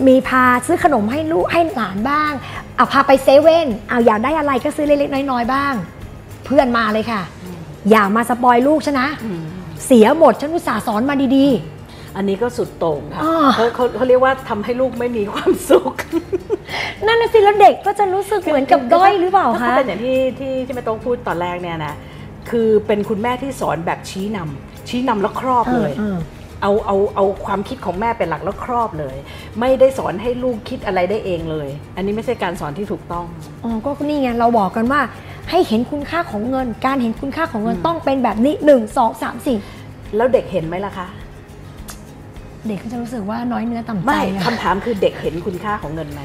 [0.09, 2.31] มีพาซื้อขนมให้ลูกให้หลานบ้าง
[2.75, 5.73] เอาพาไปเซเว่นเอาอยากได้อะไรก็ซื้อเล็กๆน้อยๆบ้าง
[6.45, 7.21] เพื่อนมาเลยค่ะ
[7.89, 9.41] อย่ามาสปอยลูกฉันนะอืม
[9.85, 11.47] เสียหมดฉันอุตส่าห์สอนมาดี
[12.15, 21.93] อันนี้ก็สุดโต่งค่ะอ่าเขาเขาเขาเรียกว่าทำให้ลูกไม่มีความสุขๆนั่นน่ะสิแล้วเด็กก็จะรู้สึกเหมือนกับด้อยหรือเปล่าถ้คะเป็นอย่างที่ที่ที่แม่โต้งพูดตอนแรกเนี่ยนะ
[22.49, 26.17] คือเป็นคุณแม่ที่สอนแบบชี้นำชี้นำแล้วครอบเลยออ
[26.61, 29.15] เอาเอาเอาความคิดของแม่เป็นหลักแล้วครอบเลย
[29.59, 33.25] ไม่ได้สอนให้ลูกคิดอะไรได้เองเลย อันนี้ไม่ใช่การสอนที่ถูกต้อง
[33.63, 35.01] อ๋อก็นี่ไงเราบอกกันว่า
[35.49, 39.57] ให้เห็นคุณค่าของเงิน การเห็นคุณค่าของเงินอืมต้องเป็นแบบนี้หนึ่งสองสามสี่
[40.15, 41.07] แล้วเด็กเห็นไหมล่ะคะ
[42.67, 46.21] เด็กก็จะรู้สึกว่าน้อยเนื้อต่ำใจไม่อะคำถามคือเด็กเห็นคุณค่าของเงินไหม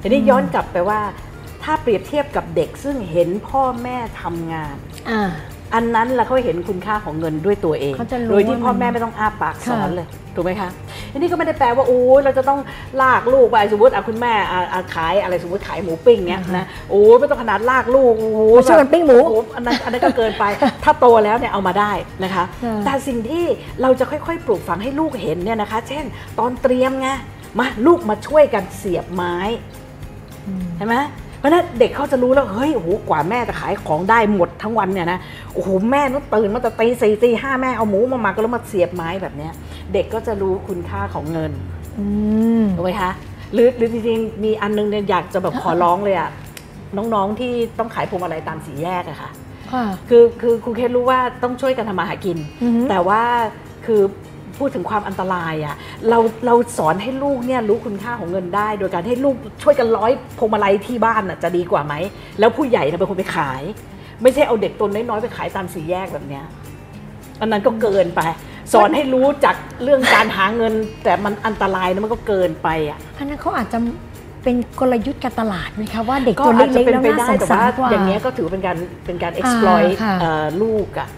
[0.00, 1.00] ทีนี้ย้อนกลับไปว่า
[1.64, 4.76] ถ้าเปรียบเทียบกับเด็กซึ่งเห็นพ่อแม่ทำงาน
[5.10, 5.22] อ่า
[5.74, 10.70] อันนั้นแหละเขาเห็นคุณค่าของเงินด้วยตัวเองเขาจะรู้โดยที่ว่าพ่อมันแม่ไม่ต้องอ้าปากสอนค่ะเลยถูกไหมคะ
[11.12, 12.60] อันนี้ก็ไม่ได้แปลว่าโอ้ยเราจะต้อง
[13.02, 20.44] ลากลูกไปสมมติอะคุณแม่อะอะขายอะไรสมมติขายหมูปิ้งเนี้ยนะโอ้ยไม่ต้องขนาดลากลูกโอ้โหมาช่วยกันปิ้งหมูโอ้โอันนั้นอันนั้นก็เกินไป
[20.84, 21.92] ถ้าโตแล้วเนี่ยเอามาได้
[22.24, 23.44] นะคะค่ะแต่สิ่งที่
[23.82, 26.04] เราจะค่อยๆ ปลูกฝังให้ลูกเห็นเนี่ยนะคะ เช่น
[26.38, 27.08] ตอนเตรียมไง
[27.58, 29.36] มาลูกมาช่วยกันเสียบไม้
[30.46, 30.96] อืมใช่ไหม
[31.42, 35.18] เพราะฉะนั้นเด็กเขาจะรู้แล้วเฮ้ยโอ้โหกว่าแม่จะขายของได้หมดทั้งวันเนี่ยนะ
[35.54, 39.52] โอ้โหแม่ต้องตื่นมาแต่ตีสี่ตีห้าแม่เอาหมูมาหมักแล้วมาเสียบไม้แบบเนี้ย
[39.92, 41.52] เด็กก็จะรู้คุณค่าของเงิน
[41.98, 42.06] อื
[42.62, 43.10] มถูกไหมคะ
[43.52, 46.30] หรือหรือจริงๆมีอันนึงเนี่ยอยากจะแบบขอร้องเลยอะ
[46.96, 49.30] น้องๆที่ต้องขายพวงมาลัยตามสี่แยกอะค่ะ
[49.72, 53.22] ค่ะคือคือครูเคสรู้ว่าต้องช่วยกันทำมาหากินอือฮึแต่ว่า
[53.86, 54.02] คือ
[54.58, 55.76] พูดถึงความอันตรายอะ่ะ
[56.08, 61.94] เราเราสอนให้ลูกเนี่ยรู้คุณค่าของเงินได้ โดยการให้ลูกช่วยกันร้อยพวงมาลัยที่บ้านน่ะจะดีกว่าไหม
[62.38, 63.62] แล้วผู้ใหญ่น่ะเป็นคนไปขาย
[64.22, 66.44] ไม่ใช่เอาเด็กตัวน้อยๆไปขายตามสี่แยกแบบเนี้ย
[67.40, 68.20] อันนั้นก็เกินไป
[68.72, 70.72] สอนให้รู้จากเรื่องการหาเงิน
[71.04, 73.78] แต่มันอันตรายนะมันก็เกินไปอะอันนั้นเขาอาจจะ
[74.42, 81.08] เป็นกลยุทธ์การตลาดไหมคะว่าเด็กก็ตัวอาจจะเล็กๆเป็นแล้วไปน่าได้สงแต่สาว่ารกว่าอย่างเงี้ยก็ถือเป็นการเป็นการ exploit ค่ะเอ่อลูกอะ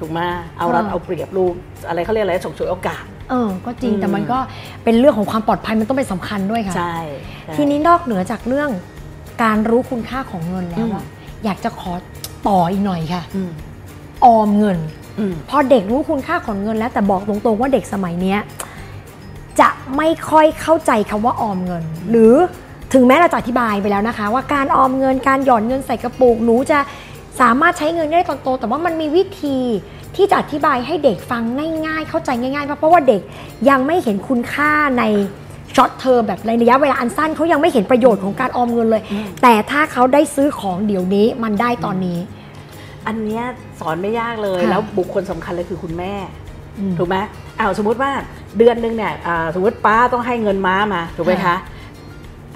[0.00, 0.20] ถูกไหม
[0.58, 1.54] เอารัดค่ะเอาเปรียบลูก
[1.88, 4.38] อะไรเขาเรียกอะไรฉกฉวยโอกาสเออก็จริงอืมแต่มันก็
[4.84, 6.96] เป็นเรื่องของความปลอดภัยมันต้องเป็นสำคัญด้วยค่ะใช่
[7.46, 8.70] ใช่ทีนี้นอกเหนือจากเรื่อง
[9.42, 11.04] การรู้คุณค่าของเงินแล้วอะ
[11.44, 11.92] อยากจะขอ
[12.48, 13.50] ต่ออีกหน่อยค่ะอืม
[14.24, 14.78] ออมเงิน
[15.18, 18.38] อืมพอเด็กรู้คุณค่าของเงินแล้วแต่บอกตรงๆว่าเด็กสมัยเนี้ย
[19.60, 22.34] จะไม่ค่อยเข้าใจคำว่าออมเงิน หรือ
[22.94, 26.78] ถึงแม้เราจะอธิบายไปแล้วนะคะ ว่าการออมเงินการหยอดเงินใส่กระปุกหนูจะ
[27.40, 29.58] สามารถใช้เงินได้ตอนโต แต่ว่ามันมีวิธี
[30.16, 31.42] ที่จะอธิบายให้เด็กฟัง
[31.86, 33.20] ง่ายๆ เข้าใจง่ายๆเพราะเพราะว่าเด็ก
[33.68, 35.04] ยังไม่เห็นคุณค่าใน
[35.76, 42.18] short term แบบในระยะเวลาอันสั้นเขายังไม่เห็นประโยชน์ของการออมเงินเลยอืมแต่ถ้าเขาได้ซื้อของเดี๋ยวนี้มันได้ตอนนี้
[43.06, 43.44] อันเนี้ย
[43.80, 46.14] สอนไม่ยากเลยค่ะแล้วบุคคลสำคัญเลยคือคุณแม่
[46.78, 47.16] อืมถูกไหม
[47.58, 48.10] อ้าวสมมุติว่า
[48.58, 51.56] เดือนหนึ่งเนี่ยอ่าสมมติป้าต้องให้เงินม้ามาถูกไหมคะค่ะ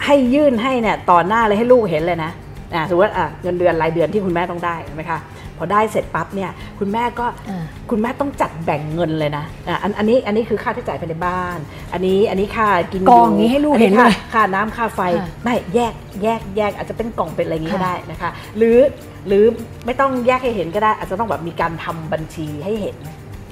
[0.04, 2.30] ให้ยื่นให้เนี่ยต่อหน้าเลยให้ลูกเห็นเลยนะ
[2.74, 5.18] อ่าสมมติอะเงินเดือนรายเดือนที่คุณแม่ต้องได้ใช่ไหมคะ
[5.58, 11.58] พอได้เสร็จปั๊บเนี่ยคุณแม่ก็อ่าคุณแม่ต้องจัดแบ่งเงินเลยนะอะอันอันนี้อันนี้คือค่าที่จ่ายภายในบ้าน
[11.92, 18.78] อันนี้อันนี้ค่ากินกองอย่างนี้ให้ลูกเห็นเลยค่าค่าน้ำค่าไฟค่ะไม่แยกแยกแยกอาจจะเป็นกล่องเป็นอะไรอย่างนี้ก็ค่ะได้นะคะ หรือ
[19.26, 19.44] หรือ
[19.86, 22.96] ไม่ต้องแยกให้เห็นก็ได้ อาจจะต้องแบบมีการทำบัญชีให้เห็น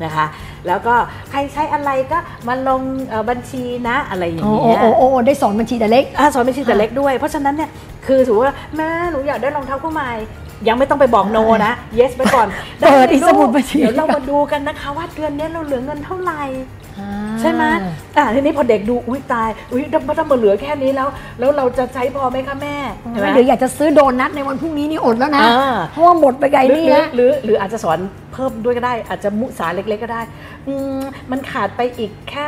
[0.04, 0.26] นะคะ
[0.66, 0.94] แล้วก็
[1.30, 7.70] ใครใช้อะไรก็มาลงเอ่อบัญชีนะอะไรอย่างโอ้เงี้ยโอ้โอ้โอ้ได้สอนบัญชีแต่เล็กอะสอนบัญชีแต่เล็กด้วย เพราะฉะนั้นเนี่ย
[8.06, 10.10] คือถือว่าแม่หนูอยากได้รองเท้าคู่ใหม่
[10.68, 12.46] ยังไม่ต้องไปบอกโนนะ yes ไปก่อน
[12.80, 16.42] เปิดไลยอีกสมุดบัญชีเดี๋ยวเรามาดูกันนะคะ ว่าเดือนนี้เราเหลือเงินเท่าไหร่
[16.98, 17.10] อ่า
[17.42, 17.64] ใช่ไหม
[18.16, 22.76] อ่าทีนี้พอเด็กดูอุ้ยตายอุ้ยถ้าถ้ามาเหลือแค่นี้แล้ว แล้วเราจะใช้พอไหมคะแม่
[23.10, 27.98] ใช่ไหมเดี๋ยวอยากจะซื้อโดนัทในวันพรุ่งนี้นี่อดแล้วนะอ่าเพราะว่าหมดไปไกลหรือนี่หรือแล้วหรือหรืออาจจะสอน
[28.32, 30.22] เพิ่มด้วยก็ได้ อาจจะมุสาเล็ก ๆ ก็ได้
[30.68, 30.98] อืม
[31.30, 32.44] มันขาดไปอีกแค่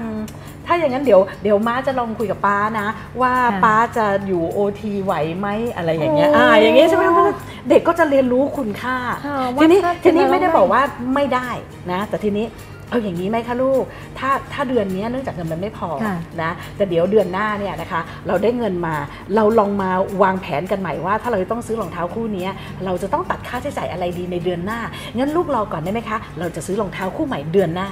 [0.00, 2.88] 2,000ถ้าอย่างนั้นเดี๋ยวเดี๋ยวม้าจะลองคุยกับป้านะ
[3.20, 7.24] ว่าค่ะป้าจะอยู่โอทีไหวไหมอะไรอย่างเงี้ยโอ้อ่าอย่างเงี้ยใช่ไหมมัน
[7.68, 10.82] เด็กก็จะเรียนรู้คุณค่าค่ะทีนี้ว่าถ้าทีนี้จะไม่ได้เราไม่บอกว่า
[11.14, 11.48] ไม่ได้
[11.92, 12.46] นะ แต่ทีนี้
[12.92, 13.84] เอาอย่างนี้ไหมคะลูก
[14.18, 18.94] ถ้าถ้าเดือนนี้เนื่องจากเงินมันไม่พอค่ะนะ แต่เดี๋ยวเดือนหน้าเนี่ยนะคะ เราได้เงินมา
[19.34, 19.90] เราลองมา
[20.22, 22.50] วางแผนกันใหม่ว่า ถ้าเราจะต้องซื้อรองเท้าคู่เนี้ย
[22.84, 24.80] เราจะต้องตัดค่าใช้จ่ายอะไรดีในเดือนหน้า
[25.16, 27.88] งั้นลูกรอก่อนได้ไหมคะ เราจะซื้อรองเท้าคู่ใหม่เดือนหน้า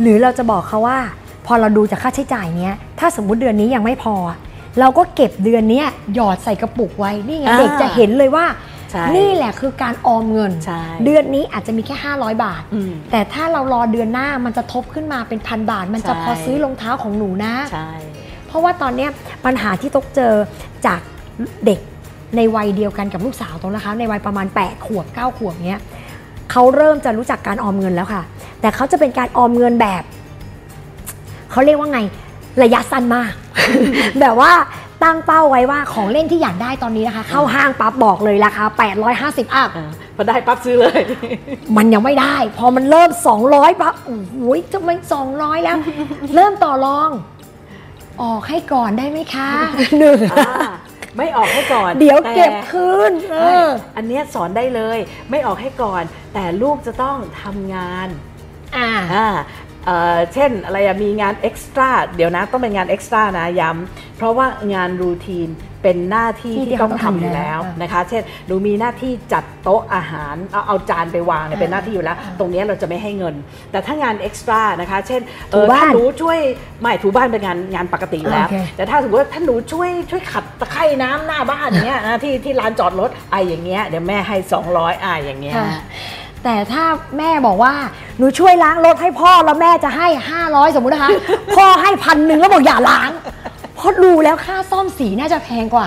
[0.00, 0.98] หรือเราจะบอกเขาว่า
[1.46, 4.14] พอเราดูจากค่าใช้จ่ายเนี้ย ถ้าสมมุติเดือนนี้ยังไม่พอ
[4.80, 8.69] เราก็เก็บเดือนเนี้ยหยอดใส่กระปุกไว้ นี่ไงอ่าเด็กจะเห็นเลยว่าใช่
[9.16, 17.90] นี่แหละคือการออมเงินใช่เดือนนี้อาจจะมีแค่ 500 บาทอืมแต่ถ้าเรารอเดือนหน้ามันจะทบขึ้นมาเป็นพันบาท มันจะใช่พอซื้อรองเท้าของหนูนะใช่
[18.46, 19.10] เพราะว่าตอนเนี้ย
[19.44, 20.34] ปัญหาที่ตกเจอ
[20.86, 21.00] จาก
[21.66, 21.80] เด็ก
[22.36, 25.80] ในวัยเดียวกันกับลูกสาวตรงนะคะ ในวัยประมาณ 8 ขวบ 9 ขวบเนี้ย
[26.50, 28.22] เขาเริ่มจะรู้จักการออมเงินแล้วค่ะ
[28.60, 30.02] แต่เขาจะเป็นการออมเงินแบบ
[31.50, 32.00] เขาเรียกว่าไง
[32.62, 33.32] ระยะสั้นมาก
[34.20, 34.52] แบบว่า
[35.04, 38.64] ตั้งเป้าไว้ว่าของเล่นที่อยากได้ตอนนี้นะคะ เข้าห้างปั๊บบอกเลยราคา
[39.10, 41.02] 850อัพอ่าพอได้ปั๊บซื้อเลย
[41.76, 43.10] มันยังไม่ได้ พอมันเริ่ม
[43.46, 44.36] 200ปั๊บโอ้โห
[44.72, 44.96] จะไม่
[45.30, 45.76] 200 แล้ว
[46.34, 47.10] เริ่มต่อรอง
[48.22, 49.50] ออกให้ก่อนได้ไหมคะ
[49.98, 50.50] หนึ่งอ่า
[51.16, 54.98] ไม่ออกให้ก่อน เดี๋ยวแต่เก็บคืนเอไม่ออันเนี้ยสอนได้เลย
[55.30, 56.02] ไม่ออกให้ก่อน
[56.34, 58.08] แต่ลูกจะต้องทำงาน
[58.76, 59.26] อ่าอ่า
[59.86, 65.50] เอ่อเช่นอะไรอะมีงานเอ็กซ์ตร้าเดี๋ยวนะต้องเป็นงานเอ็กซ์ตร้านะย้ำเพราะว่างานรูทีน
[65.82, 73.34] เป็นหน้าที่ที่ที่ต้องเขาต้องทำทำอยู่แล้วอยู่แล้วนะคะ เช่นหนูมีหน้าที่จัดโต๊ะอาหารเอาเอาจานไปวางเนี่ยอ่าเป็นหน้าที่อยู่แล้วอ่าตรงเนี้ยเราจะไม่ให้เงิน
[73.72, 76.38] แต่ถ้างานเอ็กซ์ตร้านะคะ เช่นเอถูอบ้านถ้าหนูช่วย
[76.80, 84.36] ไม่ถูบ้านเป็นงานงานปกติอยู่แล้วโอเคแต่ถ้าสมมติว่าถ้าหนูช่วยช่วยขัดตะไคร่น้ำหน้าบ้านเนี้ยนะที่ที่ลานจอดรถไออย่างเงี้ยเดี๋ยวแม่ให้
[84.70, 85.68] 200อ่าอย่างเงี้ยค่ะ
[86.44, 86.84] แต่ถ้า
[87.18, 87.74] แม่บอกว่า
[88.18, 90.06] หนูช่วยล้างรถให้พ่อแล้วแม่จะให้
[90.40, 91.10] 500 สมมุตินะคะ
[91.56, 93.10] พ่อให้พันหนึ่งแล้วบอกอย่าล้าง
[93.74, 95.86] เพราะดูแล้วค่าซ่อมสีน่าจะแพงกว่า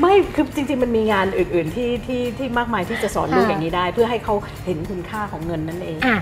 [0.00, 6.16] ไม่คือจริง ๆ มันมีงานอื่น ๆ ที่ที่ที่มากมายที่จะสอนลูกค่ะอย่างนี้ได้ เพื่อให้เขาเห็นคุณค่าของเงินนั่นเองอะ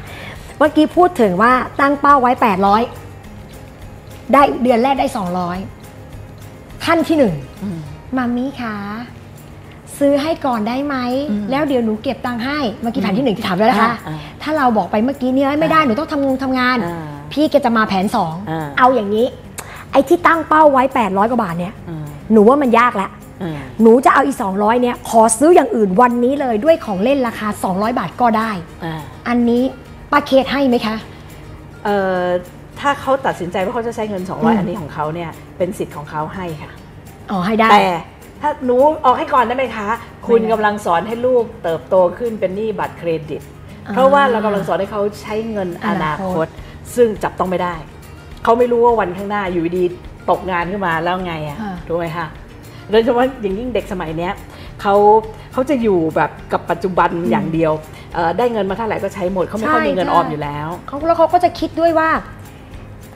[0.58, 2.32] เมื่อกี้พูดถึงว่าตั้งเป้าไว้
[3.12, 5.06] 800 ได้เดือนแรกได้
[5.96, 7.78] 200 ขั้นที่หนึ่งอืม
[8.16, 8.76] มามีคะ
[10.00, 10.96] ซื้อให้ก่อนได้ไหม
[11.30, 19.26] อืมแล้วเดี๋ยวหนูเก็บตังค์ให้ เมื่อกี้อืมแผนที่หนึ่งที่ถามแล้วนะคะอ่าถ้าเราบอกไปเมื่อกี้เนี่ยไม่ได้หนูต้องทำงงทำงานอ่าพี่แกจะมาแผนสองอ่าเอาอย่างนี้
[19.92, 23.10] ไอ้ที่ตั้งเป้าไว้ 800 กว่าบาทเนี่ยอืมหนูว่ามันยากแล้ว
[23.42, 28.50] อืมหนูจะเอาอีก200 เนี่ย ขอซื้ออย่างอื่นวันนี้เลยด้วยของเล่นราคา 200 บาทก็ได้
[28.84, 29.62] อ่าอันนี้
[30.12, 30.96] ป้าเคสให้ไหมคะ
[31.84, 32.24] เอ่อ
[32.80, 36.70] ถ้าเขาตัดสินใจว่าเขาจะใช้เงินอืม200 อันนี้ของเขาเนี่ยเป็นสิทธิ์ของเขาให้ค่ะ
[37.30, 37.86] อ๋อให้ได้แต่
[38.40, 39.88] ถ้าหนูออกให้ก่อนได้ไหมคะ
[40.26, 43.42] คุณไม่ได้กำลังสอนให้ลูกเติบโตขึ้นเป็นหนี้บัตรเครดิต
[43.86, 46.50] อ่าเพราะว่าเรากำลังสอนให้เขาใช้เงินออนานาคคตต
[46.94, 47.74] ซึ่งจับต้องไม่ได้
[48.44, 52.26] เขาไม่รู้ว่าวันข้างหน้าอยู่ดีๆตกงานขึ้นมาแล้วไงอะอ่าถูกไหมคะ
[52.90, 54.32] โดยเฉพาะอย่างยิ่งเด็กสมัยเนี้ย
[54.82, 54.94] เขา
[55.52, 57.72] เขาจะอยู่แบบกับปัจจุบันอย่างเดียว
[58.14, 62.10] เอ่อได้เงินมาเท่าไหร่ก็ใช้หมดเขาไม่ค่อยมีเงินออมอยู่แล้วเขาแล้วเขาก็จะคิดด้วยว่า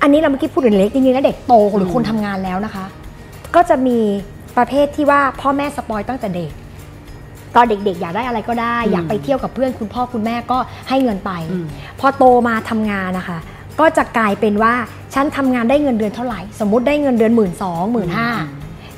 [0.03, 2.85] อันนี้เราเมื่อกี้พูดถึงเล็กจริงๆแล้วเด็กโตหรือคนทำงานแล้วนะคะ
[3.55, 3.99] ก็จะมี
[4.57, 6.51] ประเภทที่ว่าพ่อแม่สปอยตั้งแต่เด็ก
[7.57, 11.67] ตอนเด็กๆ อยากได้อะไรก็ได้อืมอยากไปเที่ยวกับเพื่อนคุณพ่อคุณแม่ก็ให้เงินไปอืม
[12.01, 13.39] พอโตมาทำงานนะคะ
[13.81, 14.75] ก็จะกลายเป็นว่า
[15.15, 18.29] ฉันทำงานได้เงินเดือนเท่าไหร่ สมมติได้เงินเดือนหมื่นสองหมื่นห้า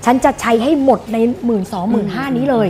[0.05, 2.69] ฉันจะใช้ให้หมดในหมื่นสองหมื่นห้านี้เลย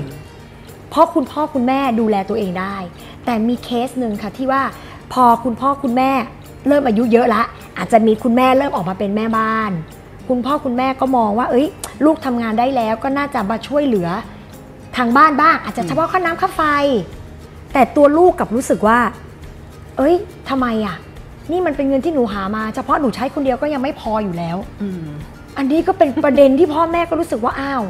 [0.90, 2.76] เพราะคุณพ่อคุณแม่ดูแลตัวเองได้
[3.24, 4.62] แต่มีเคสหนึ่งค่ะที่ว่า
[5.12, 6.10] พอคุณพ่อคุณแม่
[6.68, 7.42] เริ่มอายุเยอะละ
[7.78, 9.70] อาจจะมีคุณแม่เริ่มออกมาเป็นแม่บ้าน
[10.28, 11.66] คุณพ่อคุณแม่ก็มองว่า เอ้ย
[12.04, 14.08] ลูกทำงานได้แล้วก็น่าจะมาช่วยเหลือ
[14.96, 16.62] ทางบ้านบ้าง อาจจะเฉพาะค่าน้ำค่าไฟ
[17.72, 18.98] แต่ตัวลูกกลับรู้สึกว่า
[19.98, 20.14] เอ้ย
[20.48, 20.96] ทำไมอะ
[21.52, 25.06] นี่มันเป็นเงินที่หนูหามาเฉพาะหนูใช้คนเดียวก็ยังไม่พออยู่แล้วอืม
[25.58, 27.82] อันนี้ก็เป็นประเด็นที่พ่อแม่ก็รู้สึกว่าอ้าว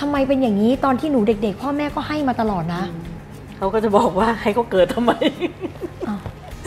[0.00, 2.82] ทำไมเป็นอย่างนี้ตอนที่หนูเด็ก ๆ พ่อแม่ก็ให้มาตลอดนะ
[3.56, 5.12] เขาก็จะบอกว่าให้เขาเกิดทำไม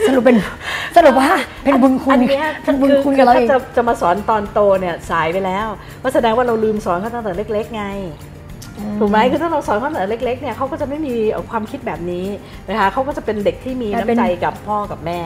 [0.07, 0.37] สรุปเป็น
[0.95, 1.29] สรุปว่า
[1.63, 5.67] เป็นบุญคุณอันเนี้ยเป็นบุญคุณอกับเราถ้าเองจะจะมาสอนตอนโตเนี่ยสายไปแล้ว
[5.99, 7.85] เพราะแสดงว่าเราลืมสอนเขาตั้งแต่เล็ก ๆ ไง
[8.99, 11.13] ถูกไหมคือถ้าเราสอนเขาตั้งแต่เล็ก ๆ เนี่ยเขาก็จะไม่มี
[11.51, 12.25] ความคิดแบบนี้
[12.69, 15.21] นะคะเขาก็จะเป็นเด็กที่มีแต่เป็นน้ำใจกับพ่อกับแม่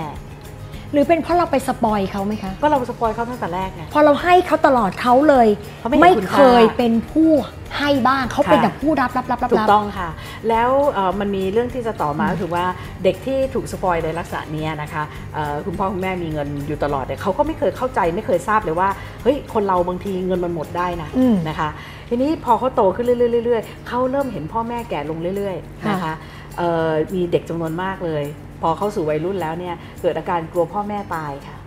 [0.91, 5.47] หรือเป็นเพราะเราไป spoil เขาไหมคะ ก็เรา spoil เขาตั้งแต่แรกไง พอเราให้เขาตลอดเขาเลย
[5.80, 7.32] เขาไม่เห็นคุณค่า เคยเป็นผู้
[7.77, 10.10] ให้บ้างเขาเป็นค่ะแบบผู้รับรับรับรับรับถูกต้องค่ะ
[10.49, 12.65] แล้วเอ่อมันมีเรื่องที่จะต่อมาก็คือว่า
[13.04, 18.89] เด็กที่ถูก spoil ในลักษณะเนี้ยนะคะเอ่อคุณพ่อคุณแม่มีเงินอยู่ตลอดเนี่ยเขาก็ไม่เคยเข้าใจไม่เคยทราบเลยว่า
[19.23, 21.69] เฮ้ยคนเราบางทีเงินมันหมดได้นะอืมนะคะ
[22.10, 26.13] ทีนี้พอเขาโตขึ้นเรื่อยๆเรื่อยๆเขาเริ่มเห็นพ่อแม่แก่ลงเรื่อยๆนะคะ
[26.58, 28.23] เอ่อมีเด็กจำนวนมากเลย
[28.62, 31.58] พอเข้าสู่วัยรุ่นแล้วเนี่ยเกิดอาการกลัวพ่อแม่ตายค่ะ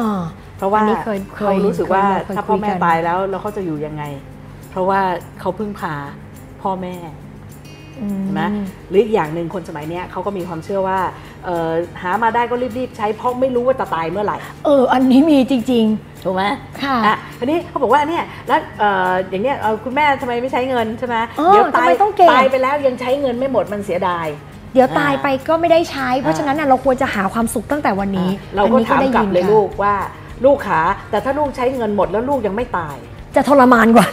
[0.00, 0.22] อ่า
[0.56, 4.04] เพราะว่าอันนี้เคยเคยเขารู้สึกว่าเคยถ้าพ่อแม่คุยกันตายแล้วแล้วเขาจะอยู่ยังไง
[4.70, 5.00] เพราะว่า
[5.40, 5.94] เขาพึ่งพา
[6.62, 6.94] พ่อแม่
[8.00, 8.42] อืมใช่ไหม
[8.88, 10.98] หรืออีกอย่างหนึ่งคนสมัยเนี้ยเขาก็มีความเชื่อว่า
[11.44, 11.70] เอ่อ
[12.02, 15.86] หามาได้ก็รีบๆใช้เพราะไม่รู้ว่าจะตายเมื่อไหร่ เออ อันนี้มีจริง
[16.24, 24.26] ถูกไหมๆค่ะอะทีนี้เขาบอกว่าเนี่ยแล้วเอ่ออย่างเนี้ยเอ่อคุณแม่ทำไมไม่ใช้เงินใช่ไหมเออเดี๋ยวตายทำไมต้องเก็บตายไปแล้วยังใช้เงินไม่หมดมันเสียดาย
[24.74, 29.94] เดี๋ยวอ่าตายไปก็ไม่ได้ใช้ เพราะฉะนั้นน่ะเราควรจะหาความสุขตั้งแต่วันนี้อะเราก็อันนี้ถามได้กลับนเลยค่ะลูกว่า
[30.44, 32.96] ลูกขาแต่ถ้าลูกใช้เงินหมดแล้วลูกยังไม่ตาย
[33.36, 34.06] จะทรมานกว่า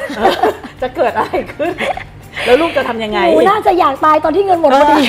[0.81, 1.73] จะเกิดอะไรขึ้น
[2.45, 5.03] แล้วลูกจะทำยังไงหนูน่าจะอยากตายตอนที่เงินหมดพอดี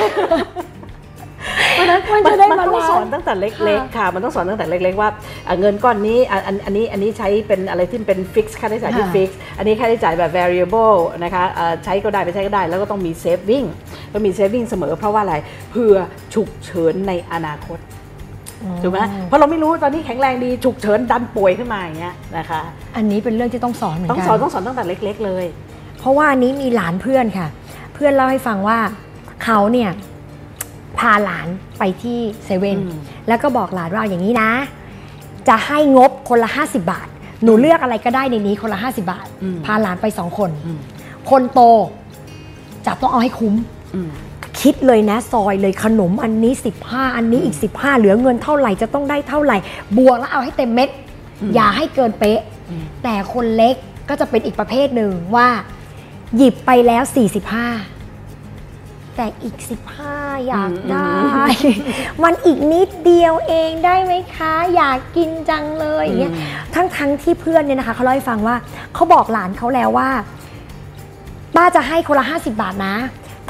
[2.14, 5.10] มันจะได้มันต้องบาลานซ์สอนตั้งแต่เล็กๆค่ะ มันต้องสอนตั้งแต่เล็ก ๆ ว่า
[5.46, 13.66] อะเงินก้อนนี้อะอันอันนี้อันนี้ใช้เป็นอะไรที่เป็น fix ค่าใช้จ่ายที่ค่ะ fix อันนี้ค่าใช้จ่ายแบบ variable นะคะเอ่อใช้ก็ได้ไม่ใช้ก็ได้ แล้วก็ต้องมี saving
[14.12, 15.34] ก็มี saving เสมอเพราะว่าอะไร
[15.70, 15.94] เพื่อ
[16.34, 17.78] ฉุกเฉินในอนาคต
[18.82, 22.60] ถูกไหมเพราะเราไม่รู้ตอนนี้แข็งแรงดีฉุกเฉินดันป่วยขึ้นมาอย่างเงี้ยนะคะ
[22.96, 25.44] อันนี้เป็นเรื่องที่ต้องสอนเหมือนต้องกันสอนต้องสอนตั้งแต่เล็ก ๆ เลย
[26.00, 27.48] เพราะว่าอันนี้มีหลานเพื่อนค่ะ
[27.94, 28.78] เพื่อนเล่าให้ฟังว่า
[29.44, 29.90] เขาเนี่ย
[31.02, 34.50] พาหลานไปที่เซเว่นอืมแล้วก็บอกหลานว่าเอาอย่างนี้นะ
[35.48, 37.08] จะให้งบคนละ 50 บาท
[37.44, 40.78] หนูเลือกอะไรก็ได้ในนี้คนละ 50 บาทอืมพาหลานไปสองคนอืม
[41.30, 41.60] คนโต
[42.86, 43.54] จะต้องเอาให้คุ้ม
[43.94, 44.10] อืม
[44.60, 46.52] คิดเลยนะซอยเลยขนมอันนี้
[46.84, 49.56] 15 อันนี้อีก 15 เหลือเงินเท่าไหร่จะต้องได้เท่าไหร่
[49.98, 50.88] บวกแล้วเอาให้เต็มเม็ด
[51.40, 53.76] อืมอย่าให้เกินเป๊ะอืมแต่คนเล็ก
[54.08, 55.48] ก็จะเป็นอีกประเภทหนึ่งว่า
[56.36, 57.02] หยิบไปแล้ว
[57.52, 57.91] 45
[59.16, 59.56] แต่อีก
[60.02, 61.12] 15 อยากได้
[62.22, 66.32] มันอีกนิดเดียวเองได้ไหมคะ อยากกินจังเลยอย่างเงี้ย
[66.74, 68.56] ทั้งทั้งๆที่เพื่อนเนี่ยนะคะเขาเล่าให้ฟังว่า
[68.94, 70.10] เขาบอกหลานเขาแล้วว่า
[71.56, 72.94] ป้าจะให้คนละ 50 บาทนะ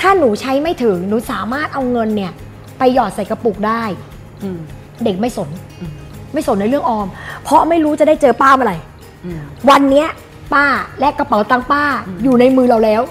[0.01, 2.33] ถ้าหนูใช้ไม่ถึง หนูสามารถเอาเงินเนี่ย
[2.79, 3.83] ไปหยอดใส่กระปุกได้
[4.43, 4.59] อืม
[5.05, 5.49] เด็กไม่สน
[5.81, 5.93] อืม
[6.33, 7.07] ไม่สนในเรื่องออม
[7.45, 8.79] เพราะไม่รู้จะได้เจอป้าเมื่อไหร่
[9.25, 10.09] อืมวันเนี้ย
[10.55, 10.67] ป้า
[11.01, 13.03] และกระเป๋าตังค์ป้าอืมอยู่ในมือเราแล้ว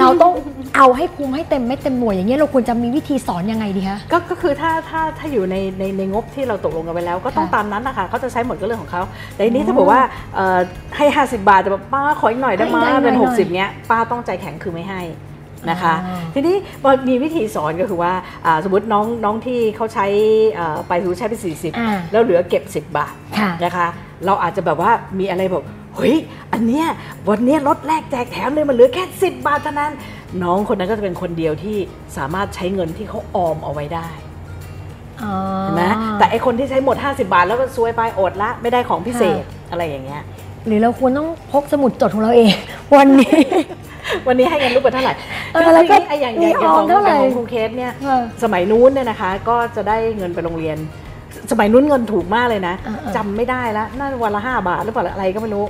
[0.00, 0.32] เราต้อง
[0.76, 9.02] เอาให้คุ้มให้เต็มไม่เต็มหน่วยอย่างเงี้ยเราควรจะมีวิธีสอนยังไงดีคะก็ก็คือถ้าถ้าถ้าอยู่ในในในงบที่เราตกลงกันไว้แล้ว ก็ต้องค่ะตามนั้นนะคะเขาจะใช้หมดก็เรื่องของเขา
[9.34, 10.00] แต่ทีนี้อ๋อถ้าบอกว่า
[10.34, 10.58] เอ่อ
[10.96, 15.02] ให้ 50 บาทแต่แบบป้าขออีกหน่อยได้ไหมให้หน่อยเป็นหน่อย60เนี้ยป้าต้องใจแข็งคือไม่ให้
[15.70, 18.12] นะคะอ่าทีนี้มันมีวิธีสอนก็คือว่า
[18.46, 20.06] อ่าสมมติน้องน้องที่เขาใช้
[20.54, 21.34] เอ่อไปสมมติใช้ไป
[21.78, 23.86] อ่า40 แล้วเหลือเก็บ 10 บาทค่ะนะคะ
[24.26, 25.64] เราอาจจะแบบว่ามีอะไรแบบ
[25.96, 26.16] เฮ้ย
[26.52, 26.86] อันเนี้ย
[27.28, 29.92] วันเนี้ยลดแลกแจกแถมเลยมันเหลือแค่ 10 บาทเท่านั้น
[30.42, 31.76] น้องคนนั้นก็จะเป็นคนเดียวที่
[32.16, 34.08] สามารถใช้เงินที่เขาออมเอาไว้ได้
[35.22, 35.32] อ๋อ
[35.62, 35.84] เห็นไหม
[36.18, 40.22] แต่ไอคนที่ใช้หมด 50 บาทแล้วก็ซวยไปอดละไม่ได้ของพิเศษค่ะอะไรอย่างเงี้ย
[40.66, 42.52] หรือเราควรต้องพกสมุดจดของเราเอง
[42.96, 43.36] วันนี้
[44.28, 45.14] วันนี้ให้เงินลูกไปเท่าไหร่
[45.52, 50.76] เออแล้วก็ไออย่างอมีย่างออมของเท่าไหร่อย่างของครูเคสเนี่ยเออสมัยนู้นเนี่ยนะคะ ก็จะได้เงินไปโรงเรียน
[51.50, 55.64] สมัยนู้นเงินถูกมากเลยนะเออเออจำไม่ได้แล้วน่าจะวันละห้าบาทหรือเปล่าอะไรก็ไม่รู้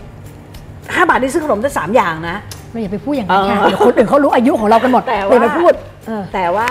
[0.95, 2.37] ห้าบาทนี่ซื้อขนมได้สามอย่างนะ
[2.71, 5.73] ไม่อย่าไปพูดอย่างนั้นค่ะเออเดี๋ยวคนอื่นเขารู้อายุของเรากันหมดแต่ว่าเดี๋ยวไปพูด
[6.07, 6.69] เออแต่ว่า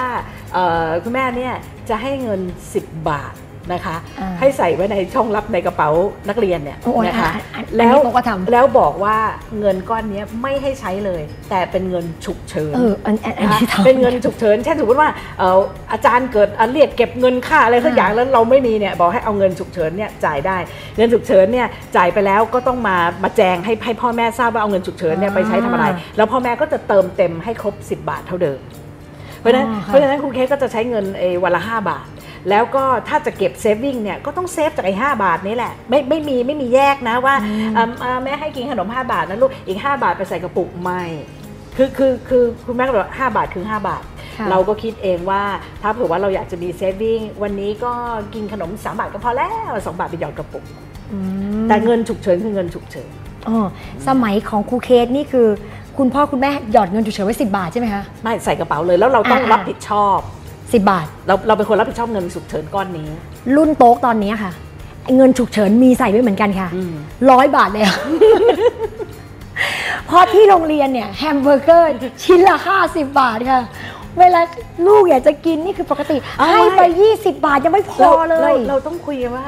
[0.54, 1.54] เอ่อคุณแม่เนี่ย
[1.89, 2.41] จะให้เงิน
[2.75, 3.34] 10 บาท
[3.73, 5.89] นะคะอ่าให้ใส่ไว้ในช่องลับในกระเป๋า
[6.30, 9.17] นักเรียนเนี่ยโอ้ยนะคะอันอันอันแล้วนี้โมก็ทำแล้วบอกว่า
[9.60, 15.60] เงินก้อนเนี้ยไม่ให้ใช้เลย แต่เป็นเงินฉุกเฉินเอออันอันอันนะคะนี้ทำเป็นเงินฉุกเฉินเช่นสมมติว่าเอ่อ
[15.91, 20.58] อาจารย์เกิดอะเรียกเก็บเงินค่าอะไรสักอ่าอย่างแล้วเราไม่มีเนี่ยบอกให้เอาเงินฉุกเฉินเนี่ยจ่ายได้
[20.97, 25.86] เงินฉุกเฉินเนี่ยจ่ายไปแล้วก็ต้องมามาแจงให้ให้พ่อแม่ทราบว่าเอาเงินฉุกเฉินเนี่ยไปใช้ทำอะไร
[26.17, 28.60] แล้วพ่อแม่ก็จะเติมเต็มให้ครบ 10 บาทเท่าเดิม
[29.39, 32.06] เพราะฉะนั้นอ๋อค่ะเพราะฉะนั้นครูเคสก็จะใช้เงินเออวันละ 5 บาท
[32.49, 37.36] แล้วก็ถ้าจะเก็บ saving เนี่ยก็ต้อง save จากไอ้5บาทนี้แหละ ไม่ไม่มีไม่มีแยกนะว่า
[37.73, 41.01] เอิ่มเอ่อแม่ให้กินขนม 5 บาทนะลูกอีก 5 บาทไปใส่กระปุกไม่
[41.77, 44.03] คือคือคือคุณแม่ก็บอกว่า5บาทคือ5บาท
[44.38, 45.43] ค่ะเราก็คิดเองว่า
[45.81, 47.91] ถ้าเผื่อว่าเราอยากจะมีเซฟวิ่งวันนี้ก็
[48.34, 50.63] กินขนม 3 บาทก็พอแล้วสองบาทไปหยอดกระปุก
[51.12, 51.17] อื
[51.63, 53.10] มแต่เงินฉุกเฉินคือเงินฉุกเฉิน
[53.47, 53.58] อ๋อ
[54.08, 55.47] สมัยของครูเคสนี่คือ
[55.97, 60.19] คุณพ่อคุณแม่หยอดเงินฉุกเฉินไว้10บาทใช่ไหมคะไม่ใส่กระเป๋าเลยแล้วเราต้องอ่ารับผิดชอบ
[60.75, 63.07] 10บาท เราเราเป็นคนรับผิดชอบเงินฉุกเฉินก้อนนี้
[63.55, 64.51] รุ่นโต๊ะตอนนี้ค่ะ
[65.15, 66.93] เงินฉุกเฉินมีใส่ไว้เหมือนกันค่ะอืม
[67.31, 67.97] ร้อยบาทเลยอะ
[70.07, 71.89] เพราะที่โรงเรียนเนี่ยแฮมเบอร์เกอร์
[72.23, 72.57] ชิ้นละ
[72.88, 73.61] 50บาทค่ะ
[74.19, 74.41] เวลา
[74.88, 79.47] ลูกอยากจะกินนี่คือปกติเอาให้ไปไม่20 บาทยังไม่พอเลเรายเราต้องคุยกันว่า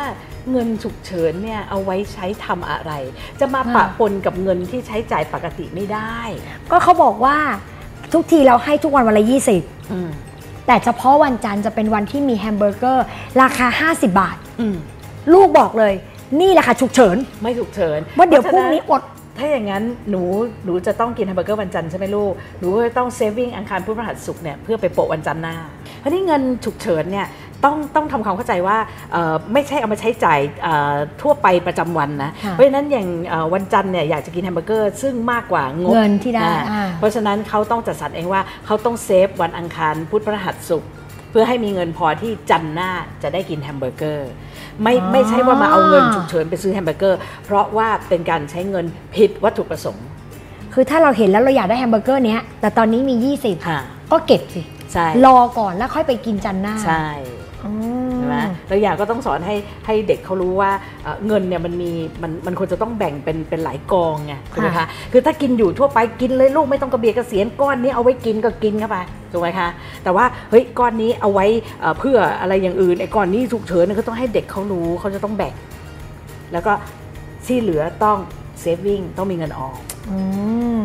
[0.51, 2.91] เงินฉุกเฉินเนี่ยเอาไว้ใช้ทำอะไร
[3.39, 6.17] จะมาค่ะปะปนกับเงินที่ใช้จ่ายปกติไม่ได้
[6.71, 7.37] ก็เขาบอกว่า
[8.13, 9.25] ทุกทีเราให้ทุกวันวันละ
[9.57, 10.09] 20อืม
[10.67, 13.05] แต่เฉพาะวันจันทร์จะเป็นวันที่มีแฮมเบอร์เกอร์
[13.41, 14.75] ราคา 50 บาทอืม
[15.33, 15.93] ลูกบอกเลย
[16.41, 19.01] นี่แหละค่ะฉุกเฉิน ไม่ฉุกเฉินว่าเดี๋ยวพพาะรุ่งฉะนี้อด
[19.37, 20.23] ถ้าอย่างนั้นหนู
[20.65, 25.55] หนูจะต้องกินแฮมเบอร์เกอร์วันจันทร์ใช่ไหมลูก หนูก็ต้อง saving อังคารพุธพฤหัสศุกร์เนี่ยเพื่อไปโปะวันจันทร์หน้า
[25.99, 27.27] เพราะนี่เงินฉุกเฉินเนี่ย
[27.65, 28.77] ต้องต้องทำความเข้าใจว่า
[29.11, 40.89] เอ่อไม่ใช่เอามาใช้จ่ายเอ่อทั่วไปประจำวันนะค่ะเพราะฉะนั้นอย่างเอ่อวันจันทร์เนี่ยอยากจะกินแฮมเบอร์เกอร์ซึ่งมากกว่างบเงินที่ได้อ่าอ่าเพราะฉะนั้นเขาต้องจัดสรรเองว่าเขาต้อง save วันอังคารพุธพฤหัสศุกร์
[41.31, 42.91] เพื่อให้มีเงินพอที่จันทร์หน้า
[43.23, 44.29] จะได้กินแฮมเบอร์เกอร์
[44.83, 50.05] ไม่อ๋อไม่ใช่ว่ามาเอาเงินฉุกเฉินไปซื้อแฮมเบอร์เกอร์เพราะว่าเป็นการใช้เงินผิดวัตถุประสงค์
[50.73, 53.15] คือถ้าเราเห็นแล้วเราอยากได้แฮมเบอร์เกอร์เนี้ยแต่ตอนนี้มี
[53.67, 54.61] ค่ะ20ก็เก็บสิ
[54.93, 57.46] ใช่รอก่อนแล้วค่อยไปกินจันทร์หน้าใช่อืม
[58.15, 60.71] ใช่ไหมแล้วอย่างก็ต้องสอนให้ให้เด็กเขารู้ว่า
[61.03, 61.91] เอ่อเงินเนี่ยมันมี
[62.21, 68.97] มันมันควรจะต้องแบ่งเป็นเป็นหลายกองไงถูกไหมคะคือถ้ากินอยู่ทั่วไปกินเลยลูกไม่ต้องกระเบียดกระเสียรก้อนนี้เอาไว้กินก็กินเข้าไป
[69.31, 69.69] ถูกไหมคะ
[70.03, 71.45] แต่ว่าเฮ้ยก้อนนี้เอาไว้
[71.79, 75.53] เอ่อเพื่ออะไรอย่างอื่นไอ้ก้อนนี้ฉุกเฉินเนี่ยก็ต้องให้เด็กเขารู้เขาจะต้องแบ่ง
[76.53, 76.71] แล้วก็
[77.45, 78.17] ที่เหลือต้อง
[78.59, 79.73] เซฟวิ่งต้องมีเงินออม
[80.09, 80.17] อื
[80.79, 80.81] ม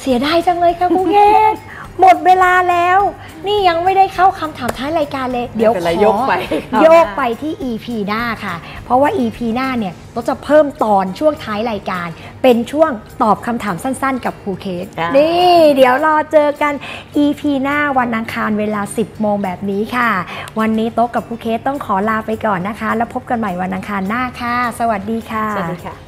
[0.00, 1.18] เสียดายจังเลยค่ะครูเก
[1.54, 1.56] ศ
[2.00, 2.98] หมดเวลาแล้ว
[3.46, 6.32] นี่ยังไม่ได้เข้าคำถามท้ายรายการเลย เดี๋ยวไม่เป็นไรขอยกไป
[6.82, 8.54] โยกไปที่ EP หน้าค่ะ
[8.84, 12.08] เพราะว่า EP หน้าเนี่ยเราจะเพิ่มตอนช่วงท้ายรายการ
[12.42, 12.90] เป็นช่วง
[13.22, 16.74] ตอบคำถามสั้น ๆ กับครูเคสได้นี่เดี๋ยวรอเจอกัน
[17.24, 20.10] EP หน้าวันอังคารเวลา 10 โมงแบบนี้ค่ะ
[20.60, 26.03] วันนี้โต๊ะกับครูเคสต้องขอลาไปก่อนนะคะ แล้วพบกันใหม่วันอังคารหน้าค่ะ สวัสดีค่ะสวัสดีค่ะ